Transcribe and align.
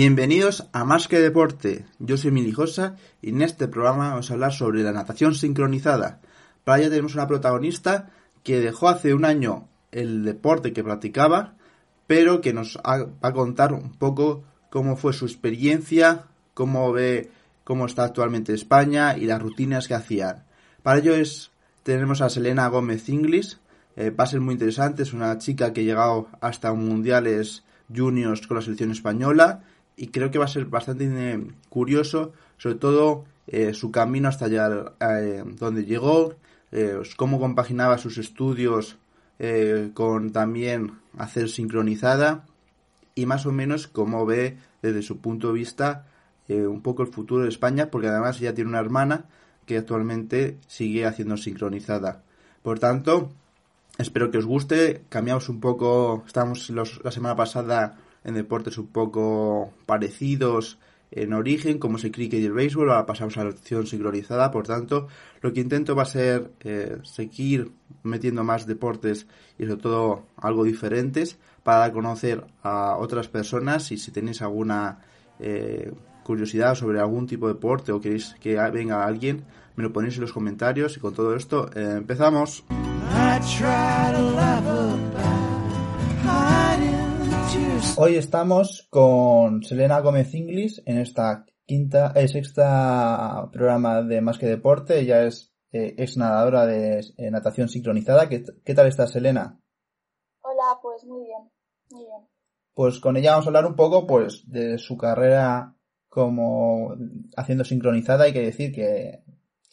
Bienvenidos 0.00 0.68
a 0.72 0.84
Más 0.84 1.08
que 1.08 1.18
Deporte. 1.18 1.84
Yo 1.98 2.16
soy 2.16 2.30
Mili 2.30 2.52
Josa 2.52 2.94
y 3.20 3.30
en 3.30 3.42
este 3.42 3.66
programa 3.66 4.10
vamos 4.10 4.30
a 4.30 4.34
hablar 4.34 4.52
sobre 4.52 4.84
la 4.84 4.92
natación 4.92 5.34
sincronizada. 5.34 6.20
Para 6.62 6.78
ello 6.78 6.90
tenemos 6.90 7.16
una 7.16 7.26
protagonista 7.26 8.08
que 8.44 8.60
dejó 8.60 8.88
hace 8.90 9.12
un 9.12 9.24
año 9.24 9.66
el 9.90 10.22
deporte 10.24 10.72
que 10.72 10.84
practicaba, 10.84 11.56
pero 12.06 12.40
que 12.40 12.52
nos 12.52 12.76
va 12.76 13.08
a 13.20 13.32
contar 13.32 13.72
un 13.72 13.90
poco 13.90 14.44
cómo 14.70 14.96
fue 14.96 15.12
su 15.12 15.24
experiencia, 15.24 16.26
cómo 16.54 16.92
ve 16.92 17.32
cómo 17.64 17.84
está 17.86 18.04
actualmente 18.04 18.54
España 18.54 19.18
y 19.18 19.26
las 19.26 19.42
rutinas 19.42 19.88
que 19.88 19.94
hacían. 19.94 20.44
Para 20.84 21.00
ello 21.00 21.16
es 21.16 21.50
tenemos 21.82 22.20
a 22.20 22.30
Selena 22.30 22.68
Gómez 22.68 23.08
Inglis. 23.08 23.58
Eh, 23.96 24.10
va 24.10 24.22
a 24.22 24.28
ser 24.28 24.40
muy 24.40 24.52
interesante, 24.52 25.02
es 25.02 25.12
una 25.12 25.38
chica 25.38 25.72
que 25.72 25.80
ha 25.80 25.84
llegado 25.84 26.28
hasta 26.40 26.72
mundiales 26.72 27.64
juniors 27.92 28.46
con 28.46 28.58
la 28.58 28.62
selección 28.62 28.92
española 28.92 29.64
y 29.98 30.08
creo 30.08 30.30
que 30.30 30.38
va 30.38 30.44
a 30.44 30.48
ser 30.48 30.66
bastante 30.66 31.04
eh, 31.06 31.44
curioso, 31.68 32.32
sobre 32.56 32.76
todo 32.76 33.24
eh, 33.48 33.74
su 33.74 33.90
camino 33.90 34.28
hasta 34.28 34.46
llegar 34.46 34.94
eh, 35.00 35.42
donde 35.58 35.84
llegó, 35.84 36.34
cómo 37.16 37.40
compaginaba 37.40 37.96
sus 37.96 38.18
estudios 38.18 38.98
con 39.94 40.32
también 40.32 40.98
hacer 41.16 41.48
sincronizada 41.48 42.44
y 43.14 43.24
más 43.24 43.46
o 43.46 43.52
menos 43.52 43.86
cómo 43.86 44.26
ve 44.26 44.58
desde 44.82 45.00
su 45.00 45.16
punto 45.16 45.46
de 45.46 45.54
vista 45.54 46.06
un 46.48 46.82
poco 46.82 47.02
el 47.02 47.08
futuro 47.08 47.44
de 47.44 47.48
España, 47.48 47.90
porque 47.90 48.08
además 48.08 48.38
ella 48.38 48.54
tiene 48.54 48.68
una 48.68 48.80
hermana 48.80 49.24
que 49.64 49.78
actualmente 49.78 50.58
sigue 50.66 51.06
haciendo 51.06 51.38
sincronizada. 51.38 52.22
Por 52.62 52.80
tanto, 52.80 53.30
espero 53.96 54.30
que 54.30 54.36
os 54.36 54.44
guste. 54.44 55.04
Cambiamos 55.08 55.48
un 55.48 55.60
poco, 55.60 56.24
estamos 56.26 56.68
la 56.68 57.10
semana 57.10 57.34
pasada 57.34 57.96
en 58.28 58.34
deportes 58.34 58.76
un 58.76 58.88
poco 58.88 59.72
parecidos 59.86 60.78
en 61.10 61.32
origen, 61.32 61.78
como 61.78 61.96
es 61.96 62.04
el 62.04 62.12
cricket 62.12 62.40
y 62.40 62.44
el 62.44 62.52
béisbol, 62.52 62.90
ahora 62.90 63.06
pasamos 63.06 63.38
a 63.38 63.44
la 63.44 63.50
acción 63.50 63.86
sincronizada, 63.86 64.50
por 64.50 64.66
tanto, 64.66 65.08
lo 65.40 65.54
que 65.54 65.60
intento 65.60 65.96
va 65.96 66.02
a 66.02 66.06
ser 66.06 66.52
eh, 66.60 66.98
seguir 67.02 67.72
metiendo 68.02 68.44
más 68.44 68.66
deportes 68.66 69.26
y 69.58 69.64
sobre 69.64 69.80
todo 69.80 70.26
algo 70.36 70.64
diferentes 70.64 71.38
para 71.62 71.78
dar 71.78 71.90
a 71.90 71.92
conocer 71.94 72.44
a 72.62 72.96
otras 72.98 73.28
personas. 73.28 73.90
Y 73.90 73.96
si 73.96 74.10
tenéis 74.10 74.42
alguna 74.42 75.00
eh, 75.40 75.90
curiosidad 76.24 76.74
sobre 76.74 77.00
algún 77.00 77.26
tipo 77.26 77.46
de 77.46 77.54
deporte 77.54 77.92
o 77.92 78.00
queréis 78.00 78.36
que 78.40 78.56
venga 78.70 79.06
alguien, 79.06 79.44
me 79.76 79.84
lo 79.84 79.92
ponéis 79.92 80.16
en 80.16 80.22
los 80.22 80.32
comentarios. 80.32 80.98
Y 80.98 81.00
con 81.00 81.14
todo 81.14 81.34
esto 81.34 81.70
eh, 81.74 81.94
empezamos. 81.96 82.64
Hoy 87.96 88.16
estamos 88.16 88.88
con 88.90 89.62
Selena 89.62 90.00
Gómez 90.00 90.34
Inglis 90.34 90.82
en 90.84 90.98
esta 90.98 91.46
quinta, 91.64 92.12
eh, 92.16 92.26
sexta 92.26 93.48
programa 93.52 94.02
de 94.02 94.20
Más 94.20 94.36
que 94.36 94.46
Deporte. 94.46 94.98
Ella 94.98 95.22
es 95.24 95.54
eh, 95.70 95.94
ex 95.96 96.16
nadadora 96.16 96.66
de 96.66 97.00
eh, 97.16 97.30
natación 97.30 97.68
sincronizada. 97.68 98.28
¿Qué, 98.28 98.42
¿Qué, 98.64 98.74
tal 98.74 98.88
estás, 98.88 99.12
Selena? 99.12 99.60
Hola, 100.40 100.78
pues 100.82 101.04
muy 101.04 101.24
bien, 101.24 101.50
muy 101.90 102.04
bien. 102.04 102.28
Pues 102.74 102.98
con 102.98 103.16
ella 103.16 103.32
vamos 103.32 103.46
a 103.46 103.50
hablar 103.50 103.66
un 103.66 103.76
poco 103.76 104.08
pues 104.08 104.42
de 104.50 104.78
su 104.78 104.96
carrera 104.96 105.76
como 106.08 106.96
haciendo 107.36 107.64
sincronizada. 107.64 108.24
Hay 108.24 108.32
que 108.32 108.42
decir 108.42 108.72
que 108.72 109.22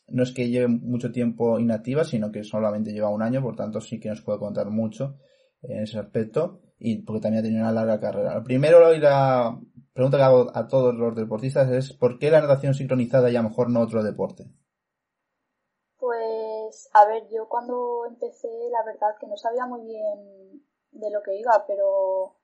no 0.10 0.22
es 0.22 0.32
que 0.32 0.50
lleve 0.50 0.68
mucho 0.68 1.12
tiempo 1.12 1.60
inactiva, 1.60 2.04
sino 2.04 2.32
que 2.32 2.44
solamente 2.44 2.92
lleva 2.92 3.10
un 3.10 3.24
año, 3.24 3.42
por 3.42 3.56
tanto 3.56 3.82
sí 3.82 4.00
que 4.00 4.10
nos 4.10 4.22
puede 4.22 4.38
contar 4.38 4.70
mucho 4.70 5.18
en 5.64 5.82
ese 5.82 5.98
aspecto 5.98 6.62
y 6.78 7.04
porque 7.04 7.22
también 7.22 7.40
ha 7.40 7.44
tenido 7.44 7.62
una 7.62 7.72
larga 7.72 8.00
carrera. 8.00 8.44
Primero 8.44 8.94
y 8.94 9.00
la 9.00 9.60
pregunta 9.94 10.18
que 10.18 10.24
hago 10.24 10.52
a 10.54 10.68
todos 10.68 10.94
los 10.96 11.16
deportistas 11.16 11.70
es 11.72 11.94
¿por 11.94 12.20
qué 12.20 12.30
la 12.30 12.42
natación 12.42 12.74
sincronizada 12.74 13.30
y 13.30 13.36
a 13.36 13.42
lo 13.42 13.50
mejor 13.50 13.70
no 13.70 13.82
otro 13.82 14.04
deporte? 14.04 14.46
Pues 15.98 16.90
a 16.94 17.06
ver, 17.06 17.28
yo 17.32 17.48
cuando 17.48 18.06
empecé 18.08 18.50
la 18.72 18.84
verdad 18.84 19.16
que 19.20 19.28
no 19.28 19.38
sabía 19.38 19.66
muy 19.66 19.86
bien 19.86 20.64
de 20.92 21.12
lo 21.12 21.22
que 21.24 21.36
iba, 21.36 21.66
pero 21.68 22.36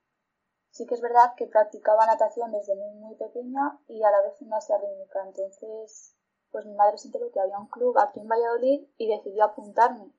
sí 0.70 0.86
que 0.86 0.96
es 0.96 1.02
verdad 1.02 1.36
que 1.36 1.48
practicaba 1.48 2.06
natación 2.06 2.52
desde 2.52 2.76
muy, 2.76 2.94
muy 2.96 3.16
pequeña 3.16 3.80
y 3.88 4.02
a 4.04 4.12
la 4.12 4.22
vez 4.22 4.38
gimnasia 4.40 4.78
rítmica. 4.78 5.24
Entonces, 5.26 6.16
pues 6.52 6.66
mi 6.66 6.74
madre 6.74 6.98
se 6.98 7.10
enteró 7.10 7.32
que 7.32 7.40
había 7.40 7.60
un 7.60 7.68
club 7.68 7.98
aquí 7.98 8.20
en 8.20 8.28
Valladolid 8.28 8.88
y 8.98 9.08
decidió 9.08 9.44
apuntarme 9.44 10.12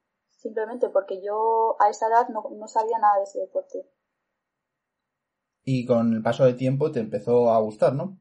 simplemente 0.43 0.89
porque 0.91 1.23
yo 1.23 1.77
a 1.79 1.89
esa 1.89 2.09
edad 2.09 2.29
no, 2.29 2.43
no 2.51 2.67
sabía 2.67 2.99
nada 2.99 3.19
de 3.19 3.25
ese 3.25 3.39
deporte. 3.39 3.89
Y 5.65 5.87
con 5.87 6.13
el 6.13 6.23
paso 6.23 6.45
del 6.45 6.57
tiempo 6.57 6.91
te 6.91 7.01
empezó 7.01 7.51
a 7.51 7.61
gustar, 7.61 7.95
¿no? 7.95 8.19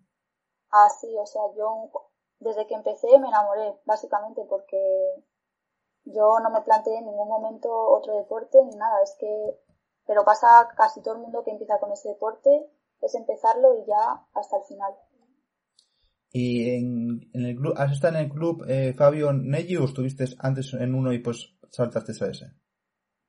Ah, 0.71 0.87
sí, 0.89 1.07
o 1.17 1.25
sea, 1.25 1.41
yo 1.57 1.91
desde 2.39 2.67
que 2.67 2.75
empecé 2.75 3.07
me 3.19 3.27
enamoré, 3.27 3.75
básicamente, 3.85 4.43
porque 4.49 4.77
yo 6.05 6.39
no 6.39 6.49
me 6.49 6.61
planteé 6.61 6.97
en 6.97 7.05
ningún 7.05 7.27
momento 7.27 7.69
otro 7.71 8.15
deporte 8.17 8.57
ni 8.63 8.75
nada, 8.75 9.01
es 9.03 9.15
que, 9.19 9.59
pero 10.05 10.23
pasa 10.25 10.67
casi 10.75 11.01
todo 11.01 11.15
el 11.15 11.21
mundo 11.21 11.43
que 11.43 11.51
empieza 11.51 11.79
con 11.79 11.91
ese 11.91 12.09
deporte, 12.09 12.69
es 13.01 13.15
empezarlo 13.15 13.75
y 13.75 13.85
ya 13.85 14.25
hasta 14.33 14.57
el 14.57 14.63
final. 14.63 14.93
¿Y 16.33 16.75
en, 16.75 17.29
el 17.33 17.55
club, 17.57 17.73
has 17.77 17.91
estado 17.91 18.17
en 18.17 18.25
el 18.25 18.31
club 18.31 18.63
eh, 18.67 18.93
Fabio 18.93 19.33
Neggi 19.33 19.75
o 19.77 19.85
estuviste 19.85 20.25
antes 20.39 20.73
en 20.73 20.95
uno 20.95 21.11
y 21.11 21.19
pues 21.19 21.57
saltaste 21.69 22.13
a 22.23 22.29
ese? 22.29 22.45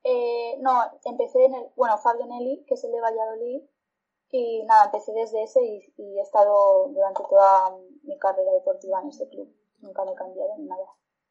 Eh, 0.05 0.57
no, 0.61 0.83
empecé 1.05 1.45
en 1.45 1.55
el, 1.55 1.67
bueno, 1.77 1.99
Fabio 1.99 2.27
Nelly, 2.27 2.65
que 2.67 2.75
es 2.75 2.85
el 2.85 2.93
de 2.93 3.01
Valladolid, 3.01 3.63
y 4.33 4.65
nada, 4.65 4.87
empecé 4.87 5.13
desde 5.13 5.43
ese 5.43 5.63
y, 5.63 6.19
he 6.19 6.21
estado 6.23 6.89
durante 6.89 7.23
toda 7.29 7.77
mi 8.03 8.19
carrera 8.19 8.51
deportiva 8.53 9.01
en 9.03 9.09
ese 9.09 9.29
club. 9.29 9.55
Nunca 9.81 10.05
me 10.05 10.13
he 10.13 10.15
cambiado 10.15 10.57
ni 10.57 10.65
nada. 10.65 10.87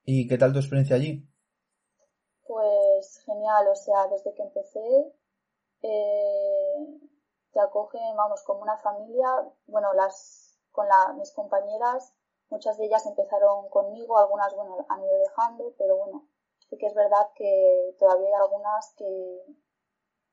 ¿Y 0.06 0.28
qué 0.28 0.38
tal 0.38 0.54
tu 0.54 0.60
experiencia 0.60 0.96
allí? 0.96 1.28
Pues 2.46 3.24
genial, 3.26 3.68
o 3.68 3.76
sea, 3.76 4.08
desde 4.08 4.34
que 4.36 4.44
empecé 4.44 5.14
eh, 5.82 7.00
te 7.52 7.60
acogen, 7.60 8.16
vamos, 8.16 8.44
como 8.44 8.62
una 8.62 8.78
familia. 8.78 9.28
Bueno, 9.66 9.94
las 9.94 10.60
con 10.72 10.88
la, 10.88 11.14
mis 11.18 11.34
compañeras, 11.34 12.14
muchas 12.50 12.78
de 12.78 12.86
ellas 12.86 13.06
empezaron 13.08 13.68
conmigo, 13.70 14.18
algunas, 14.18 14.56
bueno, 14.56 14.86
han 14.88 15.04
ido 15.04 15.18
dejando, 15.18 15.74
pero 15.78 15.98
bueno, 15.98 16.28
sí 16.70 16.78
que 16.78 16.86
es 16.86 16.94
verdad 16.94 17.30
que 17.36 17.96
todavía 17.98 18.28
hay 18.28 18.34
algunas 18.34 18.94
que, 18.96 19.44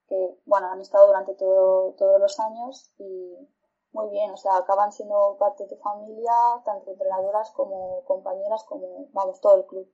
que 0.09 0.39
bueno, 0.47 0.71
han 0.73 0.81
estado 0.81 1.07
durante 1.07 1.35
todo, 1.35 1.95
todos 1.99 2.21
los 2.21 2.39
años 2.41 2.93
y 2.99 3.49
muy 3.93 4.11
bien, 4.11 4.31
o 4.31 4.37
sea, 4.37 4.57
acaban 4.59 4.93
siendo 4.93 5.37
parte 5.39 5.65
de 5.65 5.71
tu 5.71 5.77
familia, 5.77 6.33
tanto 6.65 6.91
entrenadoras 6.91 7.51
como 7.53 8.05
compañeras, 8.05 8.65
como, 8.69 9.09
vamos, 9.13 9.41
todo 9.41 9.61
el 9.61 9.67
club. 9.67 9.91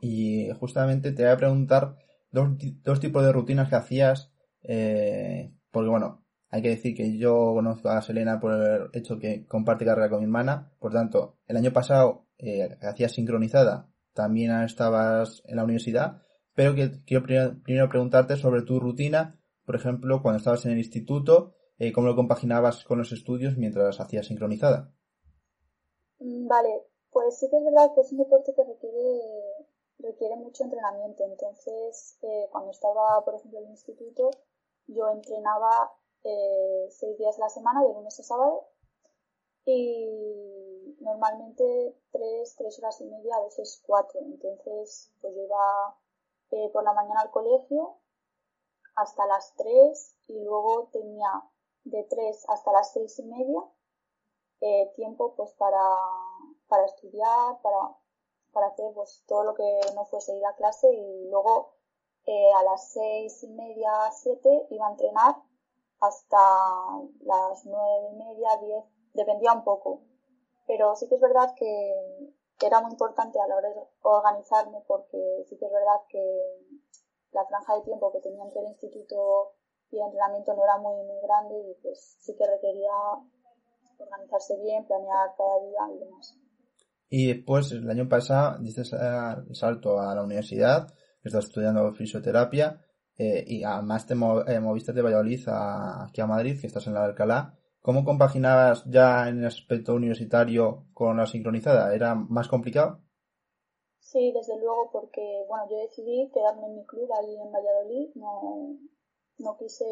Y 0.00 0.50
justamente 0.58 1.12
te 1.12 1.22
voy 1.22 1.32
a 1.32 1.36
preguntar 1.36 1.96
dos, 2.30 2.48
dos 2.82 3.00
tipos 3.00 3.22
de 3.22 3.32
rutinas 3.32 3.68
que 3.68 3.76
hacías, 3.76 4.32
eh, 4.62 5.54
porque 5.70 5.88
bueno, 5.88 6.24
hay 6.50 6.60
que 6.60 6.70
decir 6.70 6.94
que 6.94 7.16
yo 7.16 7.52
conozco 7.54 7.88
a 7.88 8.02
Selena 8.02 8.38
por 8.38 8.52
el 8.52 8.90
hecho 8.92 9.18
que 9.18 9.46
comparte 9.46 9.86
carrera 9.86 10.10
con 10.10 10.18
mi 10.18 10.24
hermana, 10.24 10.72
por 10.78 10.92
tanto, 10.92 11.38
el 11.46 11.56
año 11.56 11.72
pasado 11.72 12.26
eh, 12.38 12.76
hacías 12.82 13.12
sincronizada, 13.12 13.88
también 14.12 14.52
estabas 14.62 15.42
en 15.46 15.56
la 15.56 15.64
universidad, 15.64 16.20
pero 16.54 16.74
que 16.74 17.02
quiero 17.04 17.24
primero, 17.24 17.88
preguntarte 17.88 18.36
sobre 18.36 18.62
tu 18.62 18.80
rutina, 18.80 19.38
por 19.64 19.76
ejemplo, 19.76 20.22
cuando 20.22 20.38
estabas 20.38 20.64
en 20.66 20.72
el 20.72 20.78
instituto, 20.78 21.54
eh, 21.78 21.92
cómo 21.92 22.08
lo 22.08 22.16
compaginabas 22.16 22.84
con 22.84 22.98
los 22.98 23.12
estudios 23.12 23.56
mientras 23.56 24.00
hacías 24.00 24.26
sincronizada. 24.26 24.92
Mm, 26.18 26.46
vale, 26.46 26.86
pues 27.10 27.38
sí 27.38 27.48
que 27.50 27.56
es 27.56 27.64
verdad 27.64 27.92
que 27.94 28.00
es 28.00 28.12
un 28.12 28.18
deporte 28.18 28.54
que 28.54 28.64
requiere, 28.64 29.20
requiere 29.98 30.36
mucho 30.36 30.64
entrenamiento. 30.64 31.24
Entonces, 31.24 32.18
eh, 32.22 32.48
cuando 32.50 32.70
estaba, 32.70 33.24
por 33.24 33.34
ejemplo, 33.34 33.58
en 33.60 33.66
el 33.66 33.70
instituto, 33.72 34.30
yo 34.86 35.08
entrenaba 35.10 35.92
eh, 36.24 36.86
seis 36.90 37.18
días 37.18 37.36
a 37.38 37.42
la 37.42 37.48
semana, 37.48 37.82
de 37.82 37.92
lunes 37.92 38.18
a 38.20 38.22
sábado, 38.22 38.68
y, 39.64 40.96
normalmente 41.00 41.96
tres, 42.10 42.54
tres 42.56 42.78
horas 42.78 43.00
y 43.00 43.04
media, 43.04 43.36
a 43.36 43.44
veces 43.44 43.82
cuatro. 43.86 44.20
Entonces, 44.20 45.12
pues 45.20 45.34
yo 45.34 45.42
iba 45.42 45.96
eh, 46.52 46.70
por 46.72 46.84
la 46.84 46.92
mañana 46.92 47.22
al 47.22 47.30
colegio 47.30 47.98
hasta 48.94 49.26
las 49.26 49.54
tres 49.56 50.16
y 50.28 50.44
luego 50.44 50.88
tenía 50.92 51.42
de 51.84 52.04
tres 52.04 52.44
hasta 52.48 52.72
las 52.72 52.92
seis 52.92 53.18
y 53.18 53.24
media 53.24 53.60
eh, 54.60 54.92
tiempo 54.94 55.34
pues 55.34 55.50
para, 55.54 55.82
para 56.68 56.84
estudiar, 56.84 57.60
para, 57.62 57.96
para 58.52 58.66
hacer 58.68 58.92
pues 58.94 59.24
todo 59.26 59.44
lo 59.44 59.54
que 59.54 59.80
no 59.94 60.04
fuese 60.04 60.36
ir 60.36 60.46
a 60.46 60.54
clase 60.54 60.92
y 60.92 61.28
luego 61.30 61.74
eh, 62.26 62.52
a 62.56 62.62
las 62.62 62.92
seis 62.92 63.42
y 63.42 63.48
media, 63.48 63.90
siete 64.12 64.66
iba 64.70 64.86
a 64.86 64.90
entrenar 64.92 65.36
hasta 66.00 66.38
las 67.20 67.64
nueve 67.64 68.10
y 68.12 68.16
media, 68.16 68.48
diez, 68.60 68.84
dependía 69.14 69.52
un 69.52 69.64
poco. 69.64 70.02
Pero 70.66 70.94
sí 70.94 71.08
que 71.08 71.16
es 71.16 71.20
verdad 71.20 71.54
que, 71.56 72.32
era 72.60 72.80
muy 72.80 72.92
importante 72.92 73.40
a 73.40 73.46
la 73.46 73.56
hora 73.56 73.68
de 73.68 73.82
organizarme 74.02 74.78
porque 74.86 75.44
sí 75.48 75.56
que 75.56 75.66
es 75.66 75.72
verdad 75.72 76.00
que 76.08 76.22
la 77.32 77.44
franja 77.46 77.76
de 77.76 77.82
tiempo 77.82 78.12
que 78.12 78.20
tenía 78.20 78.44
entre 78.44 78.60
el 78.60 78.68
instituto 78.68 79.54
y 79.90 79.98
el 79.98 80.06
entrenamiento 80.06 80.54
no 80.54 80.64
era 80.64 80.78
muy, 80.78 81.04
muy 81.04 81.20
grande 81.22 81.54
y 81.70 81.74
pues 81.82 82.16
sí 82.20 82.34
que 82.36 82.46
requería 82.46 82.92
organizarse 83.98 84.56
bien, 84.62 84.84
planear 84.86 85.34
cada 85.36 85.60
día 85.60 85.96
y 85.96 85.98
demás. 85.98 86.38
Y 87.08 87.26
después, 87.26 87.70
el 87.72 87.88
año 87.90 88.08
pasado, 88.08 88.58
diste 88.58 88.82
el 88.82 89.54
salto 89.54 90.00
a 90.00 90.14
la 90.14 90.22
universidad, 90.22 90.86
estás 91.22 91.44
estudiando 91.44 91.92
fisioterapia 91.92 92.80
eh, 93.16 93.44
y 93.46 93.62
además 93.64 94.06
te 94.06 94.14
eh, 94.14 94.60
moviste 94.60 94.92
de 94.92 95.02
Valladolid 95.02 95.46
a, 95.48 96.04
aquí 96.04 96.20
a 96.20 96.26
Madrid, 96.26 96.58
que 96.58 96.66
estás 96.66 96.86
en 96.86 96.94
la 96.94 97.04
Alcalá. 97.04 97.58
¿Cómo 97.82 98.04
compaginabas 98.04 98.84
ya 98.86 99.28
en 99.28 99.40
el 99.40 99.46
aspecto 99.46 99.94
universitario 99.94 100.86
con 100.94 101.16
la 101.16 101.26
sincronizada? 101.26 101.92
¿Era 101.92 102.14
más 102.14 102.46
complicado? 102.46 103.00
Sí, 103.98 104.30
desde 104.30 104.56
luego, 104.56 104.90
porque 104.92 105.44
bueno, 105.48 105.68
yo 105.68 105.78
decidí 105.78 106.30
quedarme 106.32 106.66
en 106.66 106.76
mi 106.76 106.86
club 106.86 107.12
ahí 107.12 107.34
en 107.34 107.50
Valladolid. 107.50 108.10
No, 108.14 108.76
no 109.38 109.56
quise 109.56 109.84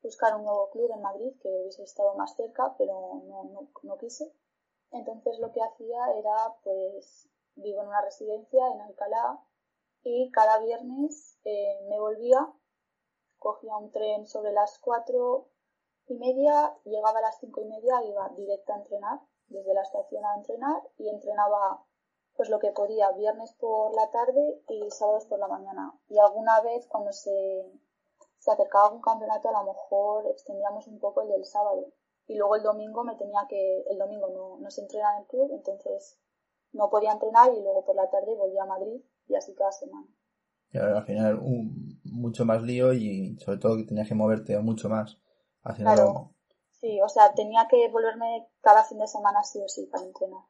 buscar 0.00 0.36
un 0.36 0.44
nuevo 0.44 0.70
club 0.70 0.92
en 0.94 1.02
Madrid 1.02 1.32
que 1.42 1.48
hubiese 1.48 1.82
estado 1.82 2.14
más 2.14 2.36
cerca, 2.36 2.76
pero 2.78 2.94
no, 3.26 3.68
no, 3.82 3.98
quise. 3.98 4.32
Entonces 4.92 5.40
lo 5.40 5.50
que 5.50 5.60
hacía 5.60 5.98
era, 6.16 6.54
pues, 6.62 7.28
vivo 7.56 7.82
en 7.82 7.88
una 7.88 8.02
residencia 8.02 8.62
en 8.72 8.80
Alcalá 8.80 9.44
y 10.04 10.30
cada 10.30 10.60
viernes 10.60 11.36
eh, 11.44 11.80
me 11.88 11.98
volvía, 11.98 12.46
cogía 13.38 13.76
un 13.76 13.90
tren 13.90 14.24
sobre 14.28 14.52
las 14.52 14.78
cuatro 14.78 15.48
y 16.14 16.18
media, 16.18 16.74
llegaba 16.84 17.18
a 17.18 17.22
las 17.22 17.38
cinco 17.38 17.60
y 17.60 17.66
media, 17.66 18.02
iba 18.04 18.28
directa 18.36 18.74
a 18.74 18.78
entrenar, 18.78 19.20
desde 19.48 19.74
la 19.74 19.82
estación 19.82 20.24
a 20.24 20.36
entrenar 20.36 20.82
y 20.98 21.08
entrenaba 21.08 21.84
pues 22.36 22.50
lo 22.50 22.58
que 22.60 22.70
podía, 22.70 23.10
viernes 23.12 23.52
por 23.58 23.94
la 23.94 24.10
tarde 24.10 24.62
y 24.68 24.90
sábados 24.90 25.26
por 25.26 25.40
la 25.40 25.48
mañana. 25.48 25.92
Y 26.08 26.18
alguna 26.18 26.60
vez 26.60 26.86
cuando 26.86 27.12
se, 27.12 27.32
se 28.38 28.50
acercaba 28.52 28.92
un 28.92 29.00
campeonato 29.00 29.48
a 29.48 29.60
lo 29.60 29.72
mejor 29.72 30.26
extendíamos 30.28 30.86
un 30.86 31.00
poco 31.00 31.22
el 31.22 31.28
del 31.28 31.44
sábado. 31.44 31.92
Y 32.28 32.36
luego 32.36 32.56
el 32.56 32.62
domingo 32.62 33.02
me 33.02 33.16
tenía 33.16 33.40
que, 33.48 33.84
el 33.90 33.98
domingo 33.98 34.28
no, 34.28 34.58
no 34.58 34.70
se 34.70 34.82
entrena 34.82 35.16
en 35.16 35.22
el 35.22 35.26
club, 35.26 35.50
entonces 35.52 36.20
no 36.72 36.90
podía 36.90 37.12
entrenar 37.12 37.52
y 37.52 37.60
luego 37.60 37.84
por 37.84 37.96
la 37.96 38.08
tarde 38.08 38.36
volvía 38.36 38.62
a 38.62 38.66
Madrid 38.66 39.00
y 39.26 39.34
así 39.34 39.54
cada 39.54 39.72
semana. 39.72 40.06
Y 40.70 40.78
al 40.78 41.04
final 41.04 41.40
mucho 42.04 42.44
más 42.44 42.62
lío 42.62 42.92
y 42.92 43.36
sobre 43.38 43.58
todo 43.58 43.76
que 43.76 43.84
tenías 43.84 44.08
que 44.08 44.14
moverte 44.14 44.58
mucho 44.58 44.88
más. 44.88 45.18
Haciendo... 45.68 45.94
Claro. 45.94 46.34
Sí, 46.80 47.00
o 47.02 47.08
sea, 47.08 47.32
tenía 47.34 47.66
que 47.68 47.88
volverme 47.90 48.48
cada 48.60 48.84
fin 48.84 48.98
de 48.98 49.06
semana 49.06 49.42
sí 49.42 49.58
o 49.60 49.68
sí 49.68 49.88
para 49.90 50.04
entrenar. 50.04 50.42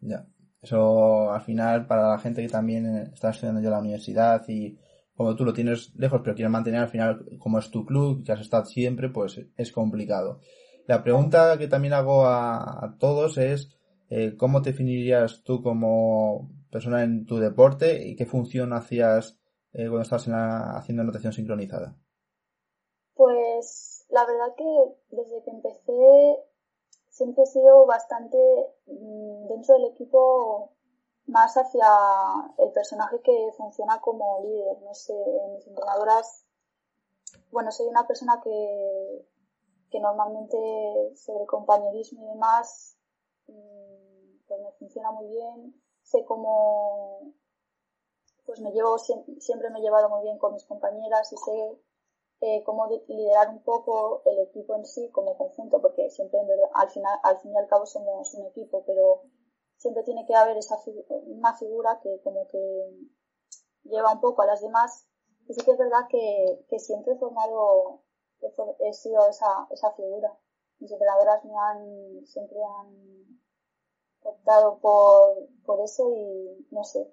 Ya. 0.00 0.26
Eso 0.60 1.30
al 1.30 1.40
final 1.42 1.86
para 1.86 2.08
la 2.08 2.18
gente 2.18 2.42
que 2.42 2.48
también 2.48 3.12
está 3.12 3.30
estudiando 3.30 3.60
ya 3.60 3.70
la 3.70 3.78
universidad 3.78 4.42
y 4.48 4.76
como 5.14 5.36
tú 5.36 5.44
lo 5.44 5.52
tienes 5.52 5.94
lejos 5.94 6.20
pero 6.22 6.34
quieres 6.34 6.50
mantener 6.50 6.80
al 6.80 6.88
final 6.88 7.24
como 7.38 7.58
es 7.60 7.70
tu 7.70 7.84
club, 7.86 8.24
que 8.24 8.32
has 8.32 8.40
estado 8.40 8.64
siempre, 8.64 9.08
pues 9.08 9.40
es 9.56 9.72
complicado. 9.72 10.40
La 10.86 11.02
pregunta 11.02 11.58
que 11.58 11.68
también 11.68 11.94
hago 11.94 12.26
a, 12.26 12.96
todos 12.98 13.38
es 13.38 13.70
eh, 14.10 14.36
¿cómo 14.36 14.62
te 14.62 14.70
definirías 14.70 15.42
tú 15.44 15.62
como 15.62 16.50
persona 16.70 17.04
en 17.04 17.24
tu 17.24 17.38
deporte 17.38 18.08
y 18.08 18.16
qué 18.16 18.26
función 18.26 18.72
hacías 18.72 19.38
eh, 19.72 19.86
cuando 19.86 20.02
estás 20.02 20.26
haciendo 20.28 21.04
natación 21.04 21.32
sincronizada? 21.32 21.96
Pues 23.14 23.87
la 24.08 24.24
verdad 24.24 24.54
que 24.56 24.96
desde 25.10 25.42
que 25.42 25.50
empecé 25.50 26.44
siempre 27.08 27.44
he 27.44 27.46
sido 27.46 27.86
bastante 27.86 28.38
mm, 28.86 29.48
dentro 29.48 29.74
del 29.74 29.86
equipo 29.86 30.72
más 31.26 31.56
hacia 31.56 31.86
el 32.58 32.72
personaje 32.72 33.20
que 33.20 33.52
funciona 33.56 34.00
como 34.00 34.40
líder. 34.40 34.80
No 34.82 34.94
sé, 34.94 35.14
mis 35.52 35.66
entrenadoras, 35.66 36.44
bueno, 37.50 37.70
soy 37.70 37.86
una 37.86 38.06
persona 38.06 38.40
que, 38.42 39.26
que 39.90 40.00
normalmente 40.00 40.56
sobre 41.16 41.46
compañerismo 41.46 42.24
y 42.24 42.28
demás, 42.28 42.96
mm, 43.46 44.46
pues 44.46 44.60
me 44.62 44.72
funciona 44.72 45.10
muy 45.12 45.26
bien 45.28 45.74
sé 46.08 46.24
cómo, 46.24 47.34
pues 48.46 48.60
me 48.60 48.72
llevo, 48.72 48.98
siempre 48.98 49.70
me 49.70 49.78
he 49.78 49.82
llevado 49.82 50.08
muy 50.08 50.22
bien 50.22 50.38
con 50.38 50.54
mis 50.54 50.64
compañeras 50.64 51.32
y 51.32 51.36
sé 51.36 51.78
eh, 52.40 52.62
cómo 52.64 52.86
liderar 53.08 53.48
un 53.48 53.62
poco 53.62 54.22
el 54.24 54.38
equipo 54.38 54.76
en 54.76 54.84
sí 54.86 55.10
como 55.10 55.36
conjunto, 55.36 55.80
porque 55.80 56.08
siempre 56.10 56.40
al 56.74 56.90
final, 56.90 57.18
al 57.22 57.38
fin 57.38 57.52
y 57.52 57.58
al 57.58 57.66
cabo 57.66 57.84
somos 57.86 58.32
un 58.34 58.46
equipo, 58.46 58.84
pero 58.86 59.22
siempre 59.76 60.02
tiene 60.04 60.24
que 60.26 60.34
haber 60.34 60.56
esa 60.56 60.76
una 61.26 61.54
figura 61.56 61.98
que 62.02 62.20
como 62.22 62.46
que 62.48 62.58
lleva 63.84 64.12
un 64.12 64.20
poco 64.20 64.42
a 64.42 64.46
las 64.46 64.60
demás. 64.60 65.08
Y 65.48 65.54
sí 65.54 65.64
que 65.64 65.72
es 65.72 65.78
verdad 65.78 66.06
que, 66.08 66.64
que 66.68 66.78
siempre 66.78 67.14
he 67.14 67.18
formado, 67.18 68.02
he, 68.80 68.92
sido 68.92 69.28
esa, 69.28 69.66
esa 69.70 69.92
figura. 69.92 70.36
Mis 70.78 70.92
entrenadoras 70.92 71.44
me 71.44 71.56
han, 71.56 72.26
siempre 72.26 72.58
han 72.62 73.40
optado 74.22 74.78
por, 74.78 75.48
por 75.64 75.80
eso 75.80 76.12
y 76.14 76.66
no 76.70 76.84
sé. 76.84 77.10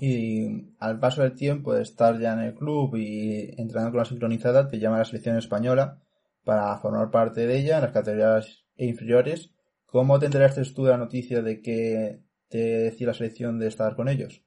Y 0.00 0.76
al 0.78 1.00
paso 1.00 1.22
del 1.22 1.34
tiempo 1.34 1.74
de 1.74 1.82
estar 1.82 2.18
ya 2.18 2.32
en 2.34 2.40
el 2.40 2.54
club 2.54 2.94
y 2.94 3.54
entrenando 3.58 3.90
con 3.90 3.98
la 3.98 4.04
sincronizada, 4.04 4.68
te 4.68 4.78
llama 4.78 4.96
a 4.96 4.98
la 5.00 5.04
selección 5.04 5.36
española 5.36 6.00
para 6.44 6.78
formar 6.78 7.10
parte 7.10 7.46
de 7.46 7.58
ella 7.58 7.76
en 7.76 7.82
las 7.82 7.92
categorías 7.92 8.64
inferiores. 8.76 9.50
¿Cómo 9.86 10.18
te 10.18 10.26
enteraste 10.26 10.62
tú 10.74 10.84
de 10.84 10.90
la 10.90 10.98
noticia 10.98 11.42
de 11.42 11.60
que 11.60 12.22
te 12.48 12.58
decía 12.58 13.08
la 13.08 13.14
selección 13.14 13.58
de 13.58 13.66
estar 13.66 13.96
con 13.96 14.08
ellos? 14.08 14.44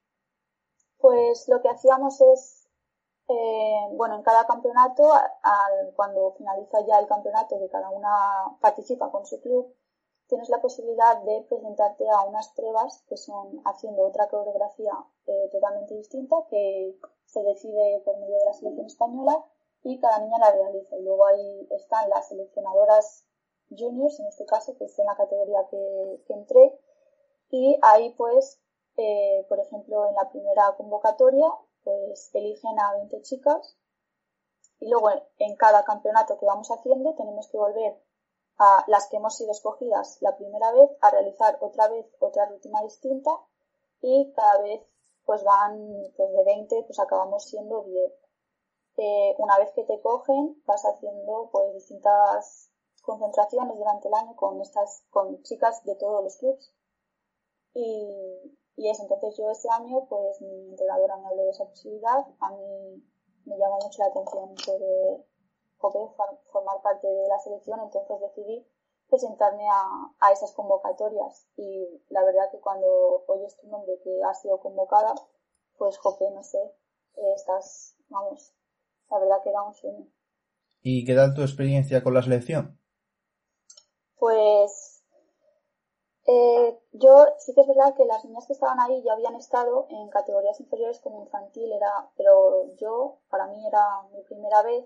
Pues 0.97 1.47
lo 1.49 1.61
que 1.61 1.69
hacíamos 1.69 2.21
es, 2.21 2.69
eh, 3.27 3.95
bueno, 3.97 4.15
en 4.15 4.23
cada 4.23 4.45
campeonato, 4.45 5.13
al, 5.13 5.93
cuando 5.95 6.33
finaliza 6.37 6.77
ya 6.87 6.99
el 6.99 7.07
campeonato, 7.07 7.59
que 7.59 7.69
cada 7.69 7.89
una 7.89 8.57
participa 8.61 9.11
con 9.11 9.25
su 9.25 9.41
club, 9.41 9.75
tienes 10.31 10.47
la 10.47 10.61
posibilidad 10.61 11.21
de 11.23 11.41
presentarte 11.49 12.09
a 12.09 12.21
unas 12.21 12.47
pruebas 12.55 13.03
que 13.09 13.17
son 13.17 13.61
haciendo 13.65 14.03
otra 14.03 14.29
coreografía 14.29 14.93
eh, 15.27 15.49
totalmente 15.51 15.93
distinta 15.93 16.37
que 16.49 16.97
se 17.25 17.43
decide 17.43 18.01
por 18.05 18.17
medio 18.17 18.37
de 18.37 18.45
la 18.45 18.53
selección 18.53 18.85
española 18.85 19.43
y 19.83 19.99
cada 19.99 20.19
niña 20.19 20.37
la 20.39 20.51
realiza. 20.51 20.97
Y 20.97 21.03
luego 21.03 21.25
ahí 21.25 21.67
están 21.71 22.09
las 22.09 22.29
seleccionadoras 22.29 23.27
juniors, 23.77 24.21
en 24.21 24.27
este 24.27 24.45
caso, 24.45 24.77
que 24.77 24.85
es 24.85 24.97
en 24.99 25.07
la 25.07 25.17
categoría 25.17 25.67
que, 25.69 26.23
entré. 26.29 26.79
Y 27.49 27.77
ahí 27.81 28.11
pues, 28.11 28.61
eh, 28.95 29.45
por 29.49 29.59
ejemplo, 29.59 30.07
en 30.07 30.15
la 30.15 30.29
primera 30.29 30.73
convocatoria, 30.77 31.47
pues 31.83 32.33
eligen 32.33 32.79
a 32.79 32.93
20 32.93 33.21
chicas 33.23 33.77
y 34.79 34.87
luego 34.87 35.09
en 35.39 35.57
cada 35.57 35.83
campeonato 35.83 36.37
que 36.39 36.45
vamos 36.45 36.71
haciendo 36.71 37.15
tenemos 37.15 37.49
que 37.49 37.57
volver 37.57 37.99
a 38.63 38.83
las 38.87 39.07
que 39.09 39.17
hemos 39.17 39.35
sido 39.35 39.51
escogidas 39.51 40.21
la 40.21 40.37
primera 40.37 40.71
vez 40.71 40.91
a 41.01 41.09
realizar 41.09 41.57
otra 41.61 41.87
vez 41.87 42.05
otra 42.19 42.45
rutina 42.45 42.79
distinta 42.83 43.31
y 44.01 44.31
cada 44.33 44.61
vez 44.61 44.81
pues 45.25 45.43
van 45.43 45.89
pues 46.15 46.31
de 46.31 46.43
20 46.43 46.83
pues 46.83 46.99
acabamos 46.99 47.43
siendo 47.43 47.81
10. 47.81 48.13
Eh, 48.97 49.35
una 49.39 49.57
vez 49.57 49.71
que 49.73 49.83
te 49.83 49.99
cogen 50.01 50.61
vas 50.65 50.83
haciendo 50.85 51.49
pues 51.51 51.73
distintas 51.73 52.71
concentraciones 53.01 53.75
durante 53.79 54.09
el 54.09 54.13
año 54.13 54.35
con 54.35 54.61
estas 54.61 55.05
con 55.09 55.41
chicas 55.41 55.83
de 55.83 55.95
todos 55.95 56.23
los 56.23 56.37
clubs 56.37 56.71
y, 57.73 58.59
y 58.75 58.89
eso 58.89 59.01
entonces 59.01 59.35
yo 59.37 59.49
ese 59.49 59.69
año 59.71 60.05
pues 60.07 60.39
mi 60.39 60.69
entrenadora 60.69 61.17
me 61.17 61.29
habló 61.29 61.45
de 61.45 61.49
esa 61.49 61.65
posibilidad 61.65 62.27
a 62.39 62.51
mí 62.51 63.03
me 63.45 63.57
llamó 63.57 63.79
mucho 63.81 64.03
la 64.03 64.09
atención 64.09 64.53
poder 64.53 65.25
formar 65.81 66.81
parte 66.81 67.07
de 67.07 67.27
la 67.27 67.39
selección, 67.39 67.79
entonces 67.81 68.19
decidí 68.21 68.65
presentarme 69.09 69.67
a, 69.69 70.13
a, 70.19 70.31
esas 70.31 70.53
convocatorias 70.53 71.47
y 71.57 72.01
la 72.09 72.23
verdad 72.23 72.49
que 72.51 72.59
cuando 72.59 73.23
oyes 73.27 73.57
tu 73.57 73.67
nombre 73.67 73.99
que 74.03 74.23
ha 74.23 74.33
sido 74.33 74.59
convocada, 74.59 75.13
pues 75.77 75.97
jope, 75.97 76.29
no 76.31 76.43
sé, 76.43 76.59
eh, 76.59 77.33
estás, 77.35 77.97
vamos, 78.07 78.53
la 79.09 79.19
verdad 79.19 79.41
que 79.43 79.49
era 79.49 79.63
un 79.63 79.73
sueño. 79.73 80.07
¿Y 80.81 81.05
qué 81.05 81.13
tal 81.13 81.33
tu 81.33 81.41
experiencia 81.41 82.03
con 82.03 82.13
la 82.13 82.23
selección? 82.23 82.79
Pues 84.17 85.01
Eh, 86.27 86.79
yo 86.93 87.25
sí 87.39 87.53
que 87.53 87.61
es 87.61 87.67
verdad 87.67 87.95
que 87.95 88.05
las 88.05 88.23
niñas 88.23 88.45
que 88.45 88.53
estaban 88.53 88.79
ahí 88.79 89.01
ya 89.03 89.13
habían 89.13 89.35
estado 89.35 89.87
en 89.89 90.07
categorías 90.09 90.59
inferiores 90.59 90.99
como 90.99 91.23
infantil, 91.23 91.71
era, 91.71 92.09
pero 92.15 92.73
yo, 92.75 93.17
para 93.29 93.47
mí 93.47 93.65
era 93.67 93.83
mi 94.13 94.21
primera 94.21 94.61
vez, 94.61 94.85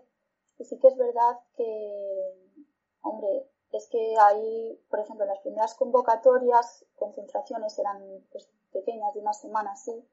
y 0.58 0.66
sí 0.66 0.80
que 0.80 0.88
es 0.88 0.98
verdad 0.98 1.40
que, 1.56 2.56
hombre, 3.02 3.50
es 3.72 3.88
que 3.90 4.16
ahí, 4.20 4.80
por 4.90 5.00
ejemplo, 5.00 5.26
en 5.26 5.30
las 5.30 5.40
primeras 5.40 5.76
convocatorias, 5.76 6.86
concentraciones 6.96 7.78
eran 7.78 8.26
pues, 8.32 8.50
pequeñas, 8.72 9.14
de 9.14 9.20
una 9.20 9.34
semana 9.34 9.72
así, 9.72 10.08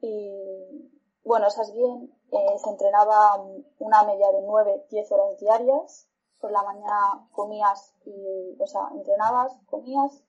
y 0.00 0.90
bueno, 1.24 1.46
esas 1.46 1.72
bien, 1.74 2.12
eh, 2.32 2.58
se 2.58 2.70
entrenaba 2.70 3.44
una 3.78 4.04
media 4.04 4.32
de 4.32 4.42
9, 4.42 4.86
10 4.90 5.12
horas 5.12 5.38
diarias, 5.38 6.08
por 6.40 6.50
la 6.50 6.62
mañana 6.62 7.28
comías 7.32 7.94
y, 8.04 8.56
o 8.58 8.66
sea, 8.66 8.88
entrenabas, 8.94 9.54
comías, 9.66 10.24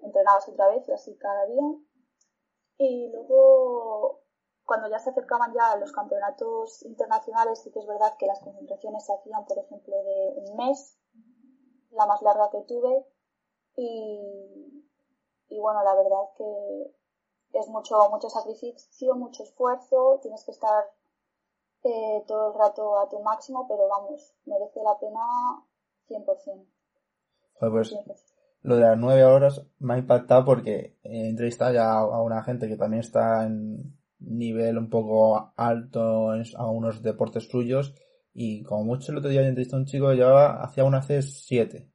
entrenabas 0.00 0.48
otra 0.48 0.68
vez 0.68 0.86
y 0.88 0.92
así 0.92 1.16
cada 1.16 1.46
día. 1.46 1.62
Y 2.78 3.08
luego, 3.12 4.23
cuando 4.64 4.88
ya 4.88 4.98
se 4.98 5.10
acercaban 5.10 5.52
ya 5.52 5.76
los 5.76 5.92
campeonatos 5.92 6.82
internacionales, 6.84 7.60
sí 7.62 7.70
que 7.70 7.80
es 7.80 7.86
verdad 7.86 8.16
que 8.18 8.26
las 8.26 8.40
concentraciones 8.40 9.04
se 9.04 9.12
hacían, 9.12 9.44
por 9.44 9.58
ejemplo, 9.58 9.94
de 10.02 10.34
un 10.36 10.56
mes, 10.56 10.98
la 11.90 12.06
más 12.06 12.22
larga 12.22 12.50
que 12.50 12.62
tuve. 12.62 13.06
Y, 13.76 14.84
y 15.48 15.60
bueno, 15.60 15.82
la 15.82 15.94
verdad 15.94 16.30
que 16.36 16.94
es 17.58 17.68
mucho, 17.68 17.96
mucho 18.10 18.28
sacrificio, 18.30 19.14
mucho 19.14 19.42
esfuerzo, 19.42 20.18
tienes 20.22 20.44
que 20.44 20.52
estar 20.52 20.84
eh, 21.82 22.24
todo 22.26 22.52
el 22.52 22.58
rato 22.58 22.98
a 22.98 23.08
tu 23.08 23.20
máximo, 23.20 23.66
pero 23.68 23.86
vamos, 23.88 24.34
merece 24.46 24.80
la 24.82 24.98
pena 24.98 25.20
100%. 26.08 26.66
Joder, 27.60 27.72
pues 27.72 28.34
lo 28.62 28.76
de 28.76 28.82
las 28.82 28.98
nueve 28.98 29.24
horas 29.24 29.62
me 29.78 29.94
ha 29.94 29.98
impactado 29.98 30.44
porque 30.46 30.96
he 31.02 31.28
entrevistado 31.28 31.74
ya 31.74 31.98
a 31.98 32.22
una 32.22 32.42
gente 32.42 32.66
que 32.66 32.78
también 32.78 33.00
está 33.00 33.44
en 33.44 33.94
nivel 34.20 34.78
un 34.78 34.90
poco 34.90 35.52
alto 35.56 36.34
en 36.34 36.44
algunos 36.56 37.02
deportes 37.02 37.48
suyos 37.48 37.94
y 38.32 38.62
como 38.64 38.84
mucho 38.84 39.12
el 39.12 39.18
otro 39.18 39.30
día 39.30 39.46
entrevistado 39.46 39.78
a 39.78 39.82
un 39.82 39.86
chico 39.86 40.08
que 40.08 40.16
llevaba, 40.16 40.62
hacía 40.62 40.84
una 40.84 41.02
siete, 41.02 41.90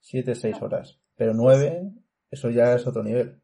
siete, 0.00 0.34
seis 0.34 0.56
ah. 0.60 0.64
horas, 0.64 0.98
pero 1.16 1.34
nueve, 1.34 1.92
eso 2.30 2.50
ya 2.50 2.72
es 2.74 2.86
otro 2.86 3.02
nivel. 3.02 3.42